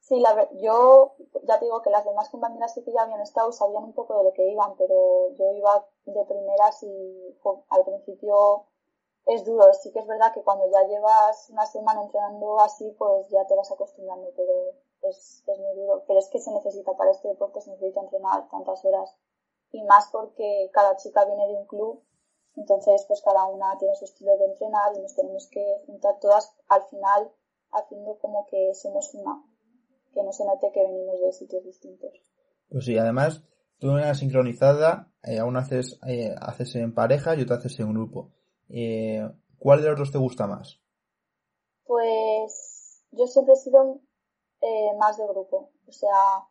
Sí, 0.00 0.20
la, 0.20 0.48
yo 0.62 1.16
ya 1.42 1.58
te 1.58 1.64
digo 1.64 1.82
que 1.82 1.90
las 1.90 2.04
demás 2.04 2.28
compañeras 2.28 2.72
sí 2.74 2.84
que 2.84 2.92
ya 2.92 3.02
habían 3.02 3.22
estado, 3.22 3.50
sabían 3.50 3.82
un 3.82 3.92
poco 3.92 4.16
de 4.18 4.24
lo 4.24 4.32
que 4.32 4.48
iban, 4.52 4.76
pero 4.76 5.32
yo 5.34 5.50
iba 5.52 5.84
de 6.04 6.24
primeras 6.24 6.80
y 6.84 7.34
al 7.70 7.84
principio 7.84 8.66
es 9.26 9.44
duro. 9.44 9.72
Sí 9.74 9.90
que 9.92 9.98
es 9.98 10.06
verdad 10.06 10.32
que 10.32 10.42
cuando 10.42 10.70
ya 10.70 10.86
llevas 10.86 11.50
una 11.50 11.66
semana 11.66 12.02
entrenando 12.04 12.60
así, 12.60 12.94
pues 12.96 13.26
ya 13.28 13.44
te 13.46 13.56
vas 13.56 13.72
acostumbrando, 13.72 14.30
pero 14.36 14.52
es, 15.08 15.44
es 15.46 15.58
muy 15.58 15.74
duro. 15.74 16.04
Pero 16.06 16.18
es 16.18 16.28
que 16.28 16.40
se 16.40 16.52
necesita 16.52 16.96
para 16.96 17.10
este 17.10 17.28
deporte, 17.28 17.60
se 17.60 17.70
necesita 17.70 18.00
entrenar 18.00 18.48
tantas 18.48 18.84
horas. 18.84 19.16
Y 19.72 19.82
más 19.84 20.08
porque 20.10 20.70
cada 20.72 20.96
chica 20.96 21.24
viene 21.24 21.46
de 21.48 21.54
un 21.54 21.66
club, 21.66 22.02
entonces 22.54 23.04
pues 23.06 23.20
cada 23.22 23.46
una 23.46 23.76
tiene 23.78 23.94
su 23.96 24.04
estilo 24.04 24.36
de 24.38 24.46
entrenar 24.46 24.96
y 24.96 25.00
nos 25.00 25.14
tenemos 25.14 25.48
que 25.50 25.82
juntar 25.86 26.18
todas 26.20 26.54
al 26.68 26.84
final 26.84 27.30
haciendo 27.72 28.16
como 28.18 28.46
que 28.46 28.72
somos 28.74 29.12
una 29.14 29.42
que 30.16 30.22
no 30.22 30.32
se 30.32 30.46
note 30.46 30.72
que 30.72 30.82
venimos 30.82 31.20
de 31.20 31.32
sitios 31.32 31.62
distintos. 31.62 32.10
Pues 32.70 32.86
sí, 32.86 32.96
además, 32.96 33.44
tú 33.78 33.90
en 33.90 34.00
la 34.00 34.14
sincronizada, 34.14 35.12
eh, 35.22 35.38
aún 35.38 35.56
haces, 35.58 36.00
eh, 36.06 36.34
haces 36.40 36.74
en 36.76 36.94
pareja 36.94 37.36
y 37.36 37.42
otra 37.42 37.56
haces 37.56 37.78
en 37.80 37.92
grupo. 37.92 38.32
Eh, 38.70 39.28
¿Cuál 39.58 39.82
de 39.82 39.90
los 39.90 39.98
dos 39.98 40.12
te 40.12 40.18
gusta 40.18 40.46
más? 40.46 40.80
Pues 41.84 43.04
yo 43.12 43.26
siempre 43.26 43.52
he 43.52 43.56
sido 43.56 44.00
más 44.98 45.16
de 45.16 45.26
grupo. 45.26 45.70
O 45.86 45.92
sea, 45.92 46.46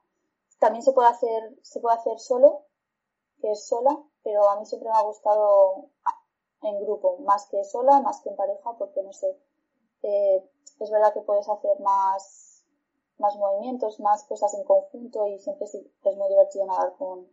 también 0.60 0.84
se 0.84 0.94
puede 0.94 1.10
hacer, 1.10 1.58
se 1.62 1.80
puede 1.80 1.98
hacer 1.98 2.20
solo, 2.20 2.66
que 3.42 3.52
es 3.52 3.68
sola, 3.68 3.98
pero 4.24 4.50
a 4.50 4.60
mí 4.60 4.66
siempre 4.66 4.90
me 4.90 4.98
ha 4.98 5.04
gustado 5.04 5.90
en 6.62 6.82
grupo, 6.84 7.18
más 7.20 7.48
que 7.50 7.64
sola, 7.64 8.02
más 8.02 8.22
que 8.22 8.30
en 8.30 8.36
pareja, 8.36 8.76
porque 8.78 9.04
no 9.04 9.14
sé, 9.14 9.38
es 10.02 10.92
verdad 10.92 11.14
que 11.14 11.22
puedes 11.22 11.48
hacer 11.50 11.80
más 11.80 12.56
más 13.18 13.36
movimientos, 13.38 14.00
más 14.00 14.24
cosas 14.26 14.54
en 14.56 14.64
conjunto 14.64 15.28
y 15.28 15.40
siempre 15.40 15.66
es 15.66 16.18
muy 16.18 16.30
divertido 16.30 16.66
nadar 16.66 16.94
con 16.98 17.28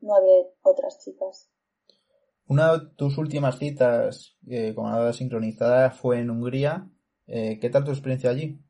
nueve 0.00 0.54
otras 0.62 0.98
chicas. 1.04 1.50
Una 2.48 2.72
de 2.72 2.86
tus 2.96 3.18
últimas 3.18 3.58
citas 3.58 4.36
eh, 4.46 4.74
con 4.74 4.86
nada 4.86 5.12
sincronizada 5.12 5.90
fue 5.90 6.20
en 6.20 6.30
Hungría. 6.30 6.88
Eh, 7.26 7.58
¿Qué 7.60 7.70
tal 7.70 7.84
tu 7.84 7.90
experiencia 7.90 8.30
allí? 8.30 8.60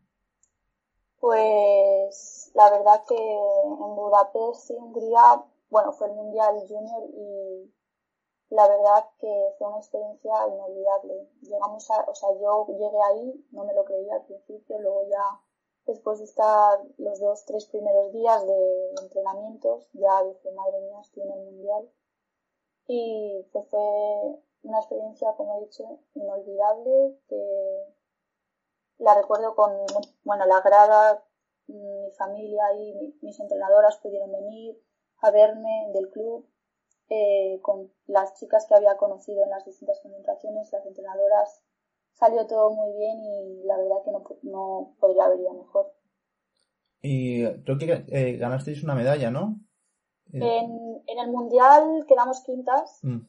Pues 1.27 2.53
la 2.55 2.71
verdad 2.71 3.03
que 3.05 3.17
en 3.17 3.97
Budapest 3.97 4.71
y 4.71 4.75
Hungría, 4.75 5.45
bueno, 5.71 5.91
fue 5.91 6.07
el 6.07 6.15
Mundial 6.15 6.55
Junior 6.69 7.03
y 7.15 7.75
la 8.51 8.69
verdad 8.69 9.11
que 9.19 9.53
fue 9.59 9.67
una 9.67 9.79
experiencia 9.79 10.31
inolvidable. 10.47 11.29
Llegamos 11.43 11.91
a, 11.91 12.05
o 12.09 12.15
sea, 12.15 12.29
yo 12.41 12.69
llegué 12.69 13.03
ahí, 13.11 13.45
no 13.51 13.65
me 13.65 13.75
lo 13.75 13.85
creía 13.85 14.15
al 14.15 14.25
principio, 14.25 14.79
luego 14.79 15.09
ya 15.09 15.43
después 15.87 16.21
de 16.21 16.27
estar 16.27 16.79
los 16.99 17.19
dos, 17.19 17.45
tres 17.45 17.67
primeros 17.67 18.13
días 18.13 18.47
de 18.47 18.95
entrenamientos, 19.03 19.89
ya 19.95 20.23
dije, 20.23 20.53
madre 20.53 20.81
mía, 20.83 21.01
estoy 21.01 21.25
en 21.25 21.33
el 21.33 21.45
mundial. 21.45 21.91
Y 22.87 23.45
pues 23.51 23.67
fue 23.69 23.81
una 24.63 24.79
experiencia, 24.79 25.35
como 25.37 25.57
he 25.57 25.65
dicho, 25.65 25.99
inolvidable, 26.15 27.19
que 27.27 27.96
la 28.99 29.15
recuerdo 29.15 29.55
con, 29.55 29.73
bueno, 30.25 30.47
la 30.47 30.61
grada, 30.61 31.23
mi 31.67 32.11
familia 32.17 32.63
y 32.79 33.15
mis 33.23 33.39
entrenadoras 33.41 33.99
pudieron 33.99 34.33
venir 34.33 34.79
a 35.21 35.31
verme 35.31 35.91
del 35.93 36.11
club, 36.11 36.49
eh, 37.09 37.61
con 37.63 37.93
las 38.07 38.35
chicas 38.35 38.67
que 38.67 38.75
había 38.75 38.97
conocido 38.97 39.45
en 39.45 39.51
las 39.51 39.65
distintas 39.65 40.01
concentraciones, 40.01 40.73
las 40.73 40.87
entrenadoras 40.87 41.63
salió 42.13 42.47
todo 42.47 42.71
muy 42.71 42.97
bien 42.97 43.19
y 43.23 43.65
la 43.65 43.77
verdad 43.77 44.03
que 44.05 44.11
no, 44.11 44.25
no 44.43 44.97
podría 44.99 45.25
haber 45.25 45.41
ido 45.41 45.53
mejor. 45.53 45.93
Y 47.03 47.45
creo 47.63 47.79
que 47.79 48.05
eh, 48.09 48.37
ganasteis 48.37 48.83
una 48.83 48.95
medalla, 48.95 49.31
¿no? 49.31 49.61
Eh, 50.33 50.41
en, 50.41 51.03
en 51.07 51.19
el 51.19 51.31
Mundial 51.31 52.05
quedamos 52.09 52.43
quintas. 52.43 52.99
Mm. 53.03 53.21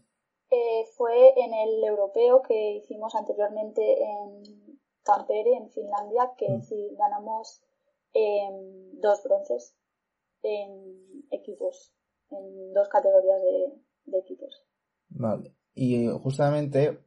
Eh, 0.50 0.86
fue 0.96 1.34
en 1.38 1.54
el 1.54 1.84
europeo 1.84 2.42
que 2.42 2.78
hicimos 2.78 3.14
anteriormente 3.16 4.02
en 4.02 4.44
Tampere, 5.08 5.56
en 5.56 5.70
Finlandia, 5.72 6.32
que 6.38 6.50
mm. 6.50 6.62
sí 6.62 6.90
ganamos 7.00 7.64
em, 8.14 9.00
dos 9.00 9.24
bronces 9.24 9.74
en 10.44 11.24
equipos, 11.32 11.94
en 12.30 12.74
dos 12.74 12.90
categorías 12.90 13.42
de, 13.42 14.12
de 14.12 14.20
equipos. 14.20 14.64
Vale. 15.10 15.54
Y 15.74 16.08
justamente 16.22 17.00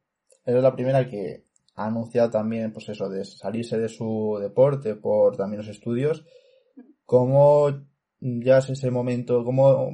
eres 0.44 0.62
la 0.62 0.74
primera 0.74 1.06
que 1.06 1.44
ha 1.74 1.86
anunciado 1.86 2.30
también, 2.30 2.72
pues 2.72 2.88
eso, 2.88 3.08
de 3.08 3.24
salirse 3.24 3.78
de 3.78 3.88
su 3.88 4.38
deporte 4.40 4.94
por 4.96 5.36
también 5.36 5.58
los 5.58 5.68
estudios. 5.68 6.24
¿Cómo 7.04 7.68
ya 8.20 8.58
es 8.58 8.70
ese 8.70 8.90
momento, 8.90 9.44
cómo 9.44 9.90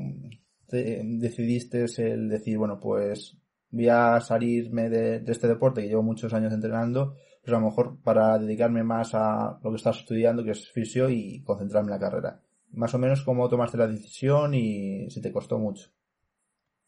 decidiste 0.68 1.86
el 1.98 2.28
decir, 2.28 2.58
bueno, 2.58 2.78
pues 2.80 3.36
voy 3.70 3.88
a 3.88 4.20
salirme 4.20 4.88
de, 4.88 5.22
este 5.26 5.46
deporte 5.46 5.82
que 5.82 5.88
llevo 5.88 6.02
muchos 6.02 6.32
años 6.32 6.52
entrenando, 6.52 7.14
pues 7.46 7.56
a 7.56 7.60
lo 7.60 7.66
mejor 7.66 8.02
para 8.02 8.40
dedicarme 8.40 8.82
más 8.82 9.14
a 9.14 9.60
lo 9.62 9.70
que 9.70 9.76
estás 9.76 9.98
estudiando, 9.98 10.42
que 10.42 10.50
es 10.50 10.68
fisio, 10.68 11.08
y 11.08 11.44
concentrarme 11.44 11.92
en 11.92 12.00
la 12.00 12.04
carrera? 12.04 12.42
Más 12.72 12.92
o 12.92 12.98
menos 12.98 13.22
cómo 13.22 13.48
tomaste 13.48 13.78
la 13.78 13.86
decisión 13.86 14.52
y 14.52 15.08
si 15.10 15.22
te 15.22 15.32
costó 15.32 15.56
mucho. 15.56 15.88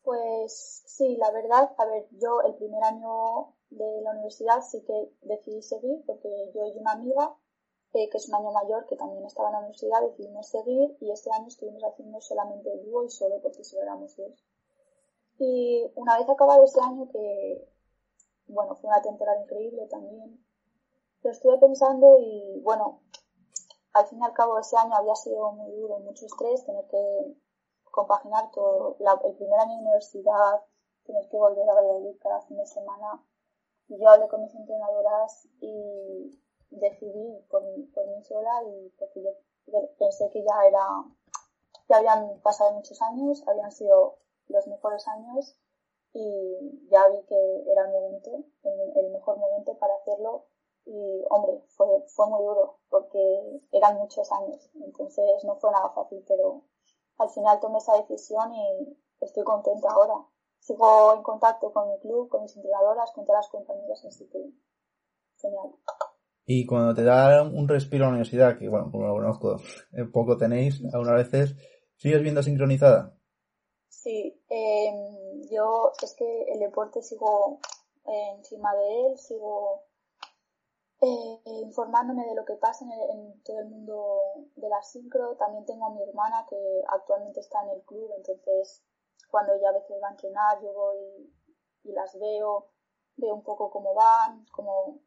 Pues 0.02 0.82
sí, 0.84 1.16
la 1.16 1.30
verdad, 1.30 1.70
a 1.78 1.86
ver, 1.86 2.08
yo 2.10 2.42
el 2.42 2.56
primer 2.56 2.82
año 2.82 3.54
de 3.70 4.02
la 4.02 4.10
universidad 4.10 4.60
sí 4.60 4.82
que 4.84 5.12
decidí 5.22 5.62
seguir 5.62 6.02
porque 6.04 6.28
yo 6.52 6.66
y 6.66 6.76
una 6.76 6.90
amiga, 6.90 7.36
eh, 7.94 8.08
que 8.10 8.16
es 8.16 8.28
un 8.28 8.34
año 8.34 8.50
mayor, 8.50 8.84
que 8.88 8.96
también 8.96 9.24
estaba 9.26 9.50
en 9.50 9.52
la 9.52 9.58
universidad, 9.60 10.02
decidimos 10.02 10.48
seguir 10.48 10.96
y 10.98 11.12
este 11.12 11.30
año 11.30 11.46
estuvimos 11.46 11.84
haciendo 11.84 12.20
solamente 12.20 12.72
el 12.72 12.84
dúo 12.84 13.04
y 13.04 13.10
solo 13.10 13.40
porque 13.40 13.62
solo 13.62 13.82
éramos 13.82 14.16
dos. 14.16 14.44
Y 15.38 15.88
una 15.94 16.18
vez 16.18 16.28
acabado 16.28 16.64
ese 16.64 16.80
año, 16.80 17.08
que 17.12 17.64
bueno, 18.48 18.74
fue 18.74 18.88
una 18.88 19.02
temporada 19.02 19.40
increíble 19.40 19.86
también, 19.88 20.42
lo 21.22 21.30
estuve 21.30 21.58
pensando 21.58 22.18
y 22.20 22.60
bueno, 22.62 23.02
al 23.92 24.06
fin 24.06 24.20
y 24.20 24.24
al 24.24 24.32
cabo 24.32 24.58
ese 24.58 24.76
año 24.76 24.94
había 24.94 25.14
sido 25.14 25.52
muy 25.52 25.72
duro, 25.72 25.98
mucho 26.00 26.26
estrés, 26.26 26.64
tener 26.64 26.86
que 26.86 27.36
compaginar 27.90 28.50
todo, 28.52 28.96
el 29.24 29.34
primer 29.36 29.60
año 29.60 29.76
de 29.76 29.82
universidad, 29.82 30.62
tener 31.04 31.28
que 31.28 31.36
volver 31.36 31.68
a 31.68 31.74
Valladolid 31.74 32.16
cada 32.20 32.40
fin 32.42 32.56
de 32.58 32.66
semana, 32.66 33.24
y 33.88 33.98
yo 33.98 34.08
hablé 34.08 34.28
con 34.28 34.42
mis 34.42 34.54
entrenadoras 34.54 35.48
y 35.60 36.38
decidí 36.70 37.40
por, 37.48 37.62
por 37.94 38.06
mí 38.08 38.22
sola 38.22 38.62
y 38.66 38.90
porque 38.98 39.22
yo 39.22 39.30
pensé 39.98 40.30
que 40.30 40.44
ya 40.44 40.66
era, 40.66 40.86
ya 41.88 41.96
habían 41.96 42.40
pasado 42.40 42.72
muchos 42.72 43.00
años, 43.02 43.42
habían 43.48 43.72
sido 43.72 44.18
los 44.48 44.66
mejores 44.66 45.06
años 45.08 45.58
y 46.12 46.88
ya 46.90 47.08
vi 47.08 47.22
que 47.24 47.70
era 47.70 47.86
el 47.86 47.92
momento, 47.92 48.44
el, 48.62 49.10
mejor 49.10 49.38
momento 49.38 49.76
para 49.78 49.94
hacerlo 49.96 50.46
y 50.88 51.24
hombre, 51.28 51.62
fue, 51.76 51.86
fue 52.08 52.26
muy 52.28 52.42
duro 52.42 52.78
porque 52.88 53.60
eran 53.72 53.96
muchos 53.98 54.30
años, 54.32 54.70
entonces 54.74 55.44
no 55.44 55.56
fue 55.56 55.70
nada 55.70 55.90
fácil, 55.90 56.24
pero 56.26 56.64
al 57.18 57.28
final 57.28 57.60
tomé 57.60 57.78
esa 57.78 57.96
decisión 57.96 58.54
y 58.54 58.96
estoy 59.20 59.44
contenta 59.44 59.88
ahora. 59.90 60.14
Sigo 60.60 61.14
en 61.14 61.22
contacto 61.22 61.72
con 61.72 61.90
mi 61.90 61.98
club, 62.00 62.28
con 62.28 62.42
mis 62.42 62.56
entrenadoras, 62.56 63.12
con 63.12 63.24
todas 63.24 63.44
las 63.44 63.50
compañeras, 63.50 64.04
así 64.04 64.26
que 64.28 64.50
genial. 65.36 65.72
Y 66.46 66.64
cuando 66.66 66.94
te 66.94 67.04
da 67.04 67.42
un 67.42 67.68
respiro 67.68 68.04
a 68.04 68.06
la 68.06 68.12
universidad, 68.12 68.58
que 68.58 68.68
bueno, 68.68 68.90
como 68.90 69.06
lo 69.06 69.14
conozco, 69.14 69.56
eh, 69.92 70.04
poco 70.10 70.38
tenéis, 70.38 70.82
algunas 70.92 71.16
veces, 71.16 71.54
¿sigues 71.96 72.22
viendo 72.22 72.42
sincronizada? 72.42 73.14
Sí, 73.88 74.42
eh, 74.48 75.46
yo 75.50 75.92
es 76.02 76.14
que 76.14 76.44
el 76.52 76.60
deporte 76.60 77.02
sigo 77.02 77.60
encima 78.38 78.74
de 78.74 79.06
él, 79.06 79.18
sigo 79.18 79.82
eh, 81.00 81.38
informándome 81.62 82.26
de 82.26 82.34
lo 82.34 82.44
que 82.44 82.54
pasa 82.54 82.84
en, 82.84 83.42
todo 83.42 83.60
el 83.60 83.68
mundo 83.68 84.20
de 84.56 84.68
la 84.68 84.82
sincro. 84.82 85.36
También 85.36 85.64
tengo 85.64 85.86
a 85.86 85.94
mi 85.94 86.02
hermana 86.02 86.44
que 86.48 86.56
actualmente 86.88 87.40
está 87.40 87.62
en 87.62 87.70
el 87.76 87.82
club, 87.82 88.10
entonces 88.16 88.84
cuando 89.30 89.54
ella 89.54 89.68
a 89.68 89.72
veces 89.72 89.96
va 90.02 90.08
a 90.08 90.12
entrenar 90.12 90.62
yo 90.62 90.72
voy 90.72 91.30
y 91.84 91.92
las 91.92 92.18
veo, 92.18 92.70
veo 93.16 93.34
un 93.34 93.42
poco 93.42 93.70
cómo 93.70 93.94
van, 93.94 94.44
cómo, 94.50 95.00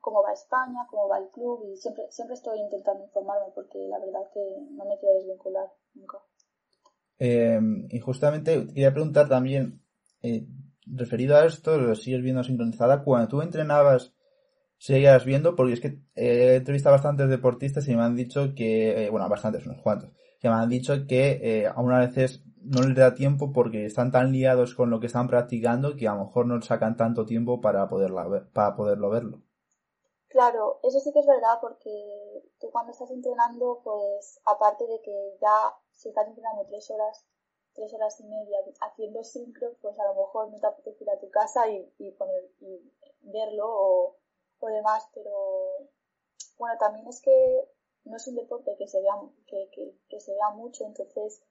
cómo 0.00 0.22
va 0.22 0.32
España, 0.32 0.86
cómo 0.90 1.08
va 1.08 1.18
el 1.18 1.30
club 1.30 1.64
y 1.64 1.76
siempre, 1.76 2.10
siempre 2.10 2.34
estoy 2.34 2.58
intentando 2.58 3.04
informarme 3.04 3.52
porque 3.54 3.78
la 3.88 3.98
verdad 3.98 4.28
que 4.32 4.40
no 4.70 4.84
me 4.84 4.98
quiero 4.98 5.14
desvincular 5.14 5.72
nunca. 5.94 6.18
Eh, 7.18 7.60
y 7.90 8.00
justamente 8.00 8.66
quería 8.66 8.92
preguntar 8.92 9.28
también, 9.28 9.80
eh, 10.22 10.46
referido 10.86 11.36
a 11.36 11.44
esto, 11.44 11.78
lo 11.78 11.94
sigues 11.94 12.22
viendo 12.22 12.42
sincronizada, 12.42 13.04
cuando 13.04 13.28
tú 13.28 13.42
entrenabas 13.42 14.15
seguías 14.78 15.24
viendo, 15.24 15.56
porque 15.56 15.72
es 15.74 15.80
que 15.80 15.98
he 16.14 16.56
entrevistado 16.56 16.94
a 16.94 16.98
bastantes 16.98 17.28
deportistas 17.28 17.88
y 17.88 17.96
me 17.96 18.02
han 18.02 18.16
dicho 18.16 18.54
que, 18.54 19.06
eh, 19.06 19.10
bueno, 19.10 19.28
bastantes, 19.28 19.66
unos 19.66 19.80
cuantos, 19.82 20.10
que 20.40 20.48
me 20.48 20.54
han 20.54 20.68
dicho 20.68 21.06
que 21.06 21.40
eh, 21.42 21.66
a 21.66 21.80
una 21.80 21.98
veces 21.98 22.44
no 22.60 22.82
les 22.82 22.96
da 22.96 23.14
tiempo 23.14 23.52
porque 23.52 23.86
están 23.86 24.10
tan 24.10 24.32
liados 24.32 24.74
con 24.74 24.90
lo 24.90 24.98
que 25.00 25.06
están 25.06 25.28
practicando 25.28 25.96
que 25.96 26.08
a 26.08 26.14
lo 26.14 26.24
mejor 26.24 26.46
no 26.46 26.60
sacan 26.62 26.96
tanto 26.96 27.24
tiempo 27.24 27.60
para, 27.60 27.88
poderla 27.88 28.26
ver, 28.26 28.50
para 28.52 28.74
poderlo 28.74 29.08
verlo. 29.10 29.42
Claro, 30.28 30.80
eso 30.82 30.98
sí 31.00 31.12
que 31.12 31.20
es 31.20 31.26
verdad 31.26 31.58
porque 31.60 32.42
tú 32.60 32.70
cuando 32.70 32.92
estás 32.92 33.10
entrenando, 33.10 33.80
pues 33.84 34.40
aparte 34.44 34.84
de 34.86 35.00
que 35.00 35.38
ya 35.40 35.74
si 35.92 36.08
estás 36.08 36.26
entrenando 36.26 36.66
tres 36.66 36.90
horas, 36.90 37.24
tres 37.72 37.94
horas 37.94 38.20
y 38.20 38.24
media 38.24 38.58
haciendo 38.80 39.22
sincro, 39.22 39.76
pues 39.80 39.98
a 39.98 40.04
lo 40.04 40.14
mejor 40.14 40.50
no 40.50 40.58
te 40.58 40.66
apetece 40.66 41.04
ir 41.04 41.10
a 41.10 41.20
tu 41.20 41.30
casa 41.30 41.70
y, 41.70 41.88
y 41.98 42.10
poner 42.12 42.50
y 42.60 42.92
verlo 43.22 43.64
o 43.68 44.16
o 44.60 44.66
demás, 44.68 45.08
pero 45.14 45.30
bueno, 46.58 46.76
también 46.78 47.06
es 47.08 47.20
que 47.20 47.68
no 48.04 48.16
es 48.16 48.26
un 48.28 48.36
deporte 48.36 48.74
que 48.78 48.86
se 48.86 49.00
vea, 49.00 49.14
que, 49.46 49.68
que, 50.08 50.20
se 50.20 50.32
vea 50.32 50.50
mucho, 50.50 50.86
entonces 50.86 51.42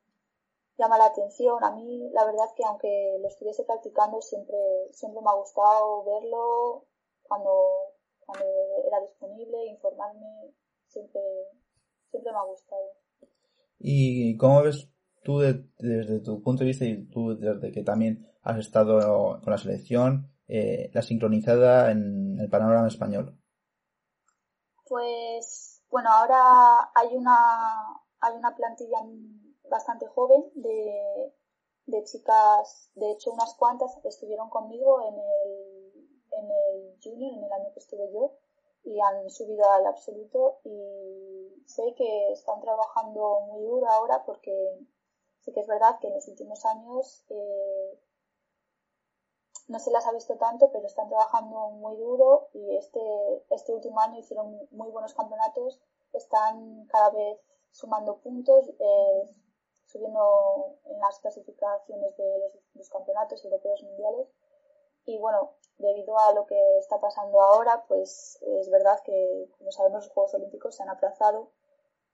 llama 0.78 0.98
la 0.98 1.06
atención. 1.06 1.64
A 1.64 1.72
mí, 1.72 2.10
la 2.12 2.26
verdad 2.26 2.46
que 2.56 2.64
aunque 2.64 3.18
lo 3.20 3.28
estuviese 3.28 3.64
practicando, 3.64 4.22
siempre, 4.22 4.58
siempre 4.92 5.22
me 5.22 5.30
ha 5.30 5.34
gustado 5.34 6.04
verlo 6.06 6.86
cuando, 7.24 7.94
cuando 8.20 8.46
era 8.88 9.02
disponible, 9.02 9.66
informarme, 9.68 10.54
siempre, 10.88 11.22
siempre 12.10 12.32
me 12.32 12.38
ha 12.38 12.44
gustado. 12.44 12.92
¿Y 13.80 14.38
cómo 14.38 14.64
ves 14.64 14.90
tú 15.24 15.40
desde 15.40 16.20
tu 16.22 16.42
punto 16.42 16.64
de 16.64 16.68
vista 16.68 16.86
y 16.86 17.06
tú 17.08 17.38
desde 17.38 17.72
que 17.72 17.84
también 17.84 18.32
has 18.42 18.60
estado 18.60 19.42
con 19.42 19.52
la 19.52 19.58
selección, 19.58 20.32
eh, 20.48 20.90
la 20.94 21.02
sincronizada 21.02 21.92
en 21.92 22.40
el 22.40 22.50
panorama 22.50 22.88
español? 22.88 23.38
Pues 24.88 25.82
bueno, 25.90 26.10
ahora 26.12 26.92
hay 26.94 27.16
una, 27.16 27.38
hay 28.20 28.36
una 28.36 28.56
plantilla 28.56 28.98
bastante 29.70 30.08
joven 30.08 30.44
de, 30.56 31.34
de 31.88 32.04
chicas, 32.04 32.92
de 32.96 33.12
hecho 33.12 33.32
unas 33.32 33.56
cuantas 33.56 33.98
estuvieron 34.04 34.50
conmigo 34.50 35.02
en 35.08 35.16
el, 35.16 36.10
en 36.32 36.52
el 36.52 36.98
junior, 37.02 37.34
en 37.34 37.44
el 37.44 37.52
año 37.52 37.74
que 37.74 37.80
estuve 37.80 38.12
yo, 38.14 38.38
y 38.84 39.00
han 39.00 39.30
subido 39.30 39.70
al 39.72 39.88
absoluto 39.88 40.60
y 40.64 41.64
sé 41.66 41.94
que 41.98 42.32
están 42.32 42.62
trabajando 42.62 43.42
muy 43.48 43.64
duro 43.64 43.90
ahora 43.90 44.24
porque 44.26 44.54
sí 45.40 45.52
que 45.52 45.62
es 45.62 45.68
verdad 45.68 45.98
que 46.00 46.08
en 46.08 46.14
los 46.14 46.28
últimos 46.28 46.64
años 46.66 47.26
eh, 47.30 48.00
no 49.68 49.80
se 49.80 49.92
las 49.92 50.06
ha 50.06 50.12
visto 50.12 50.38
tanto, 50.38 50.72
pero 50.72 50.86
están 50.86 51.10
trabajando 51.10 51.70
muy 51.72 51.96
duro 51.96 52.50
y 52.54 52.76
este, 52.76 53.00
este 53.50 53.74
último 53.74 54.00
año 54.00 54.20
hicieron 54.20 54.68
muy 54.72 54.90
buenos 54.92 55.14
campeonatos, 55.14 55.82
están 56.14 56.86
cada 56.88 57.10
vez 57.10 57.40
sumando 57.72 58.18
puntos, 58.18 58.70
eh, 58.80 59.36
subiendo 59.86 60.78
en 60.86 61.00
las 61.00 61.20
clasificaciones 61.20 62.16
de 62.18 62.52
los, 62.76 62.90
campeonatos 62.90 63.44
europeos 63.44 63.84
mundiales. 63.84 64.28
Y 65.06 65.18
bueno, 65.20 65.52
debido 65.78 66.18
a 66.18 66.34
lo 66.34 66.46
que 66.46 66.78
está 66.78 67.00
pasando 67.00 67.42
ahora, 67.42 67.86
pues 67.88 68.40
es 68.42 68.70
verdad 68.70 69.00
que, 69.04 69.50
como 69.58 69.72
sabemos, 69.72 70.06
los 70.06 70.14
Juegos 70.14 70.34
Olímpicos 70.34 70.76
se 70.76 70.84
han 70.84 70.90
aplazado, 70.90 71.52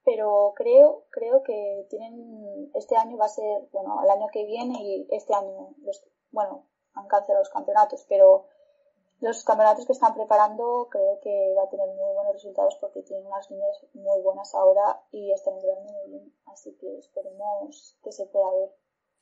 pero 0.04 0.54
creo, 0.56 1.06
creo 1.10 1.44
que 1.44 1.86
tienen, 1.90 2.72
este 2.74 2.98
año 2.98 3.18
va 3.18 3.26
a 3.26 3.30
ser, 3.30 3.70
bueno, 3.72 4.02
el 4.04 4.10
año 4.10 4.28
que 4.32 4.46
viene 4.46 4.82
y 4.82 5.08
este 5.12 5.34
año, 5.34 5.74
los, 5.84 6.04
bueno, 6.32 6.66
han 7.02 7.08
cancelado 7.08 7.42
los 7.42 7.50
campeonatos, 7.50 8.06
pero 8.08 8.46
los 9.22 9.44
campeonatos 9.44 9.86
que 9.86 9.94
están 9.94 10.14
preparando 10.16 10.88
creo 10.90 11.20
que 11.22 11.54
va 11.56 11.64
a 11.64 11.70
tener 11.70 11.88
muy 11.88 12.14
buenos 12.14 12.34
resultados 12.34 12.76
porque 12.82 13.04
tienen 13.04 13.28
unas 13.28 13.50
líneas 13.52 13.86
muy 13.94 14.22
buenas 14.22 14.54
ahora 14.56 15.02
y 15.12 15.32
están 15.32 15.56
entrenando 15.56 15.92
muy 15.92 16.10
bien. 16.10 16.34
Así 16.46 16.76
que 16.80 16.98
esperemos 16.98 17.98
que 18.04 18.12
se 18.12 18.26
pueda 18.26 18.52
ver 18.54 18.70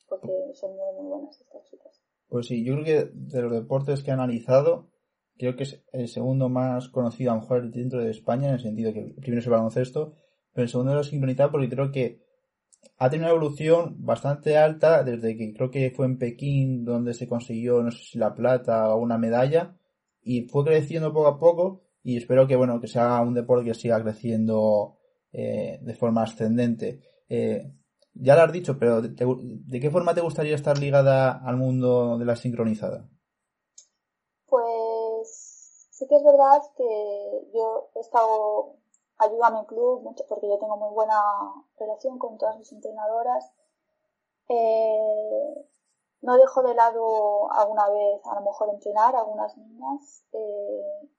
porque 0.08 0.54
son 0.54 0.76
muy, 0.76 0.94
muy 0.94 1.06
buenas 1.06 1.40
estas 1.40 1.64
chicas. 1.64 2.02
Pues 2.28 2.46
sí, 2.46 2.64
yo 2.64 2.74
creo 2.74 2.84
que 2.84 3.10
de 3.12 3.42
los 3.42 3.52
deportes 3.52 4.02
que 4.02 4.10
he 4.10 4.14
analizado, 4.14 4.88
creo 5.36 5.56
que 5.56 5.64
es 5.64 5.84
el 5.92 6.08
segundo 6.08 6.48
más 6.48 6.88
conocido 6.88 7.32
a 7.32 7.34
lo 7.34 7.40
mejor 7.42 7.70
dentro 7.70 8.02
de 8.02 8.10
España, 8.10 8.48
en 8.48 8.54
el 8.54 8.60
sentido 8.60 8.92
que 8.92 9.00
el 9.00 9.14
primero 9.14 9.40
es 9.40 9.46
el 9.46 9.52
baloncesto, 9.52 10.14
pero 10.52 10.64
el 10.64 10.68
segundo 10.68 10.92
es 10.92 10.96
la 10.96 11.04
sincronizado 11.04 11.52
porque 11.52 11.68
creo 11.68 11.92
que 11.92 12.22
ha 12.98 13.08
tenido 13.08 13.28
una 13.28 13.36
evolución 13.36 13.96
bastante 13.98 14.58
alta 14.58 15.02
desde 15.02 15.36
que 15.36 15.54
creo 15.54 15.70
que 15.70 15.90
fue 15.90 16.06
en 16.06 16.18
Pekín 16.18 16.84
donde 16.84 17.14
se 17.14 17.26
consiguió, 17.26 17.82
no 17.82 17.90
sé 17.90 18.04
si 18.04 18.18
la 18.18 18.34
plata 18.34 18.94
o 18.94 18.98
una 19.00 19.18
medalla, 19.18 19.74
y 20.22 20.42
fue 20.42 20.64
creciendo 20.64 21.12
poco 21.12 21.28
a 21.28 21.38
poco 21.38 21.82
y 22.02 22.16
espero 22.16 22.46
que 22.46 22.56
bueno 22.56 22.80
que 22.80 22.88
sea 22.88 23.20
un 23.20 23.34
deporte 23.34 23.64
que 23.64 23.74
siga 23.74 24.02
creciendo 24.02 24.98
eh, 25.32 25.78
de 25.82 25.94
forma 25.94 26.22
ascendente. 26.22 27.00
Eh, 27.28 27.72
ya 28.12 28.34
lo 28.34 28.42
has 28.42 28.52
dicho, 28.52 28.78
pero 28.78 29.00
¿de 29.00 29.80
qué 29.80 29.90
forma 29.90 30.14
te 30.14 30.20
gustaría 30.20 30.54
estar 30.54 30.78
ligada 30.78 31.32
al 31.32 31.56
mundo 31.56 32.18
de 32.18 32.24
la 32.24 32.36
sincronizada? 32.36 33.08
Pues 34.46 35.88
sí 35.90 36.06
que 36.08 36.16
es 36.16 36.24
verdad 36.24 36.60
que 36.76 37.50
yo 37.54 37.90
he 37.94 38.00
estado 38.00 38.79
ayuda 39.20 39.48
a 39.48 39.50
mi 39.50 39.66
club 39.66 40.02
mucho 40.02 40.24
porque 40.28 40.48
yo 40.48 40.58
tengo 40.58 40.76
muy 40.76 40.92
buena 40.92 41.20
relación 41.78 42.18
con 42.18 42.38
todas 42.38 42.58
mis 42.58 42.72
entrenadoras. 42.72 43.52
Eh, 44.48 45.68
no 46.22 46.36
dejo 46.36 46.62
de 46.62 46.74
lado 46.74 47.50
alguna 47.52 47.88
vez 47.88 48.20
a 48.26 48.34
lo 48.34 48.40
mejor 48.42 48.70
entrenar 48.70 49.14
a 49.14 49.20
algunas 49.20 49.56
niñas. 49.56 50.24
Eh, 50.32 51.10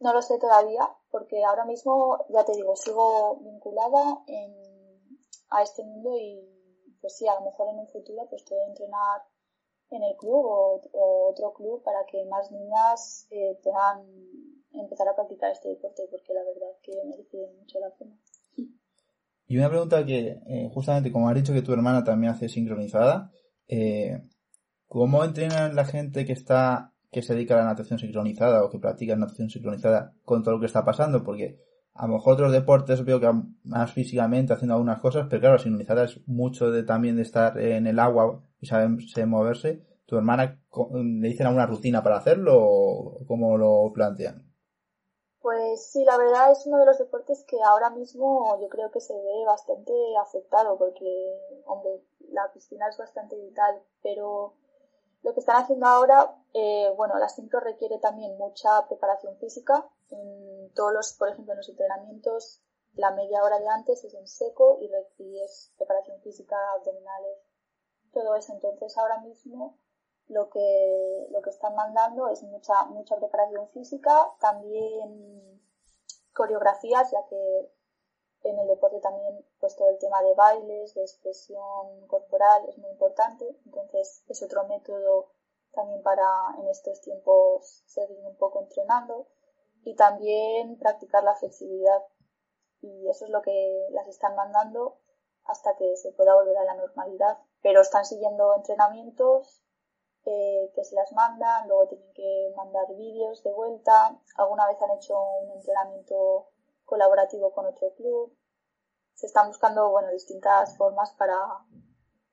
no 0.00 0.12
lo 0.12 0.22
sé 0.22 0.38
todavía 0.38 0.88
porque 1.10 1.44
ahora 1.44 1.64
mismo, 1.64 2.24
ya 2.28 2.44
te 2.44 2.52
digo, 2.52 2.76
sigo 2.76 3.36
vinculada 3.36 4.22
a 5.50 5.62
este 5.62 5.82
mundo 5.84 6.16
y 6.16 6.54
pues 7.00 7.16
sí, 7.16 7.26
a 7.28 7.34
lo 7.34 7.42
mejor 7.42 7.68
en 7.68 7.78
un 7.78 7.88
futuro 7.88 8.26
pues 8.28 8.42
puedo 8.44 8.66
entrenar 8.66 9.22
en 9.90 10.02
el 10.02 10.16
club 10.16 10.44
o, 10.44 11.28
otro 11.30 11.52
club 11.54 11.82
para 11.82 12.04
que 12.06 12.24
más 12.26 12.50
niñas 12.50 13.26
eh, 13.30 13.58
empezar 14.80 15.08
a 15.08 15.14
practicar 15.14 15.52
este 15.52 15.68
deporte 15.68 16.02
porque 16.10 16.34
la 16.34 16.42
verdad 16.44 16.76
que 16.82 16.92
merece 17.04 17.38
mucho 17.58 17.80
la 17.80 17.90
pena. 17.90 18.16
Y 19.46 19.58
una 19.58 19.68
pregunta 19.68 20.06
que, 20.06 20.40
eh, 20.46 20.70
justamente 20.72 21.12
como 21.12 21.28
has 21.28 21.34
dicho 21.34 21.52
que 21.52 21.60
tu 21.60 21.72
hermana 21.72 22.02
también 22.02 22.32
hace 22.32 22.48
sincronizada, 22.48 23.30
eh, 23.68 24.22
¿cómo 24.86 25.22
entrenan 25.22 25.76
la 25.76 25.84
gente 25.84 26.24
que 26.24 26.32
está 26.32 26.92
que 27.12 27.22
se 27.22 27.34
dedica 27.34 27.54
a 27.54 27.58
la 27.58 27.64
natación 27.66 27.98
sincronizada 27.98 28.64
o 28.64 28.70
que 28.70 28.78
practica 28.78 29.14
natación 29.14 29.50
sincronizada 29.50 30.14
con 30.24 30.42
todo 30.42 30.54
lo 30.54 30.60
que 30.60 30.66
está 30.66 30.84
pasando? 30.84 31.22
Porque 31.22 31.60
a 31.92 32.06
lo 32.06 32.14
mejor 32.14 32.34
otros 32.34 32.52
deportes 32.52 33.04
veo 33.04 33.20
que 33.20 33.30
más 33.64 33.92
físicamente 33.92 34.52
haciendo 34.52 34.74
algunas 34.74 34.98
cosas, 34.98 35.26
pero 35.28 35.40
claro, 35.40 35.58
sincronizada 35.58 36.04
es 36.04 36.26
mucho 36.26 36.70
de 36.70 36.82
también 36.82 37.16
de 37.16 37.22
estar 37.22 37.58
en 37.60 37.86
el 37.86 37.98
agua 37.98 38.42
y 38.60 38.66
saben, 38.66 38.98
moverse. 39.26 39.82
¿Tu 40.06 40.16
hermana 40.16 40.60
le 40.92 41.28
dicen 41.28 41.46
alguna 41.46 41.66
rutina 41.66 42.02
para 42.02 42.16
hacerlo 42.16 42.56
o 42.58 43.24
cómo 43.26 43.56
lo 43.56 43.92
plantean? 43.92 44.53
Pues 45.44 45.92
sí, 45.92 46.02
la 46.06 46.16
verdad 46.16 46.52
es 46.52 46.64
uno 46.64 46.78
de 46.78 46.86
los 46.86 46.96
deportes 46.96 47.44
que 47.44 47.62
ahora 47.62 47.90
mismo 47.90 48.58
yo 48.62 48.70
creo 48.70 48.90
que 48.90 49.02
se 49.02 49.12
ve 49.12 49.44
bastante 49.44 49.92
afectado 50.18 50.78
porque, 50.78 51.04
hombre, 51.66 52.02
la 52.30 52.50
piscina 52.50 52.88
es 52.88 52.96
bastante 52.96 53.36
vital, 53.36 53.82
pero 54.02 54.54
lo 55.22 55.34
que 55.34 55.40
están 55.40 55.56
haciendo 55.56 55.84
ahora, 55.84 56.34
eh, 56.54 56.90
bueno, 56.96 57.18
la 57.18 57.28
sincro 57.28 57.60
requiere 57.60 57.98
también 57.98 58.38
mucha 58.38 58.88
preparación 58.88 59.36
física, 59.36 59.86
en 60.08 60.72
todos 60.72 60.94
los, 60.94 61.12
por 61.12 61.28
ejemplo, 61.28 61.52
en 61.52 61.58
los 61.58 61.68
entrenamientos, 61.68 62.62
la 62.94 63.10
media 63.10 63.44
hora 63.44 63.58
de 63.58 63.68
antes 63.68 64.02
es 64.02 64.14
en 64.14 64.26
seco 64.26 64.78
y, 64.80 64.90
es 65.42 65.74
preparación 65.76 66.22
física, 66.22 66.56
abdominales, 66.78 67.36
todo 68.14 68.34
eso. 68.34 68.54
Entonces 68.54 68.96
ahora 68.96 69.20
mismo 69.20 69.78
lo 70.28 70.48
que, 70.50 71.26
lo 71.30 71.42
que 71.42 71.50
están 71.50 71.74
mandando 71.74 72.28
es 72.28 72.42
mucha, 72.42 72.84
mucha 72.86 73.16
preparación 73.16 73.68
física, 73.70 74.32
también 74.40 75.62
coreografías, 76.32 77.10
ya 77.10 77.24
que 77.28 77.70
en 78.44 78.58
el 78.58 78.68
deporte 78.68 79.00
también 79.00 79.44
pues 79.58 79.76
todo 79.76 79.90
el 79.90 79.98
tema 79.98 80.22
de 80.22 80.34
bailes, 80.34 80.94
de 80.94 81.02
expresión 81.02 82.06
corporal 82.06 82.68
es 82.68 82.78
muy 82.78 82.90
importante, 82.90 83.56
entonces 83.64 84.22
es 84.28 84.42
otro 84.42 84.66
método 84.66 85.30
también 85.72 86.02
para 86.02 86.24
en 86.58 86.68
estos 86.68 87.00
tiempos 87.00 87.82
seguir 87.86 88.24
un 88.24 88.36
poco 88.36 88.60
entrenando 88.60 89.26
y 89.82 89.94
también 89.96 90.78
practicar 90.78 91.24
la 91.24 91.34
flexibilidad. 91.34 92.02
Y 92.80 93.08
eso 93.08 93.24
es 93.24 93.30
lo 93.30 93.42
que 93.42 93.88
las 93.90 94.06
están 94.08 94.36
mandando 94.36 94.98
hasta 95.44 95.74
que 95.76 95.96
se 95.96 96.12
pueda 96.12 96.34
volver 96.34 96.56
a 96.56 96.64
la 96.64 96.74
normalidad, 96.74 97.38
pero 97.62 97.80
están 97.80 98.04
siguiendo 98.04 98.54
entrenamientos 98.54 99.63
eh, 100.26 100.70
que 100.74 100.84
se 100.84 100.94
las 100.94 101.12
mandan, 101.12 101.68
luego 101.68 101.88
tienen 101.88 102.12
que 102.14 102.52
mandar 102.56 102.84
vídeos 102.96 103.42
de 103.42 103.52
vuelta, 103.52 104.18
alguna 104.36 104.66
vez 104.66 104.76
han 104.80 104.96
hecho 104.96 105.14
un 105.42 105.52
entrenamiento 105.52 106.48
colaborativo 106.84 107.52
con 107.52 107.66
otro 107.66 107.94
club, 107.94 108.36
se 109.14 109.26
están 109.26 109.48
buscando 109.48 109.90
bueno 109.90 110.10
distintas 110.10 110.76
formas 110.76 111.14
para, 111.18 111.36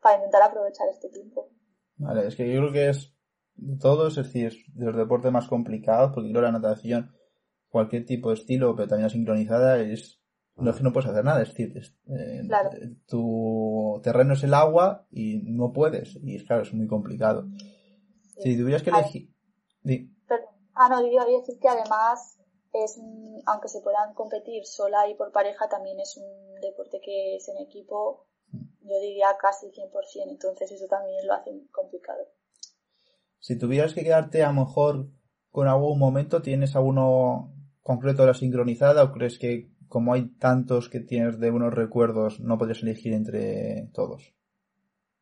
para 0.02 0.16
intentar 0.16 0.44
aprovechar 0.44 0.88
este 0.90 1.10
tiempo. 1.10 1.50
Vale, 1.98 2.28
es 2.28 2.36
que 2.36 2.52
yo 2.52 2.60
creo 2.62 2.72
que 2.72 2.90
es 2.90 3.14
de 3.56 3.78
todos, 3.78 4.18
es 4.18 4.26
decir, 4.26 4.54
de 4.74 4.86
los 4.86 4.96
deportes 4.96 5.32
más 5.32 5.48
complicados, 5.48 6.12
porque 6.14 6.32
creo 6.32 6.42
la 6.42 6.52
natación, 6.52 7.16
cualquier 7.70 8.06
tipo 8.06 8.30
de 8.30 8.36
estilo, 8.36 8.76
pero 8.76 8.88
también 8.88 9.10
sincronizada, 9.10 9.80
es 9.80 10.22
no 10.58 10.72
es 10.72 10.78
que 10.78 10.84
no 10.84 10.94
puedes 10.94 11.10
hacer 11.10 11.24
nada, 11.24 11.42
es 11.42 11.50
decir, 11.50 11.74
eh, 12.08 12.96
tu 13.08 14.00
terreno 14.04 14.34
es 14.34 14.44
el 14.44 14.54
agua 14.54 15.08
y 15.10 15.42
no 15.44 15.72
puedes, 15.74 16.18
y 16.22 16.44
claro, 16.46 16.64
es 16.64 16.74
muy 16.74 16.88
complicado. 16.88 17.48
Si 18.38 18.58
tuvieras 18.58 18.84
que 18.84 18.90
elegir... 18.90 19.30
Ah, 20.74 20.90
no, 20.90 21.06
yo 21.06 21.22
a 21.22 21.26
decir 21.26 21.60
que 21.60 21.68
además 21.68 22.38
es 22.74 23.00
aunque 23.46 23.68
se 23.68 23.82
puedan 23.82 24.14
competir 24.14 24.66
sola 24.66 25.08
y 25.10 25.16
por 25.16 25.32
pareja, 25.32 25.68
también 25.68 26.00
es 26.00 26.18
un 26.18 26.62
deporte 26.62 27.02
que 27.04 27.36
es 27.36 27.48
en 27.50 27.58
equipo, 27.58 28.26
yo 28.82 29.00
diría 29.02 29.28
casi 29.40 29.68
100%, 29.68 30.30
entonces 30.30 30.72
eso 30.72 30.88
también 30.88 31.26
lo 31.28 31.34
hace 31.34 31.52
complicado. 31.72 32.28
Si 33.40 33.58
tuvieras 33.58 33.94
que 33.94 34.04
quedarte 34.04 34.44
a 34.44 34.48
lo 34.52 34.62
mejor 34.62 35.08
con 35.50 35.68
algún 35.68 36.00
momento, 36.00 36.42
¿tienes 36.42 36.76
alguno 36.76 37.54
concreto 37.82 38.22
de 38.22 38.28
la 38.30 38.34
sincronizada 38.34 39.04
o 39.04 39.12
crees 39.12 39.38
que 39.40 39.72
como 39.88 40.14
hay 40.14 40.30
tantos 40.38 40.88
que 40.88 41.02
tienes 41.02 41.40
de 41.40 41.52
unos 41.52 41.74
recuerdos, 41.74 42.40
no 42.40 42.58
podrías 42.58 42.82
elegir 42.84 43.14
entre 43.14 43.90
todos? 43.94 44.34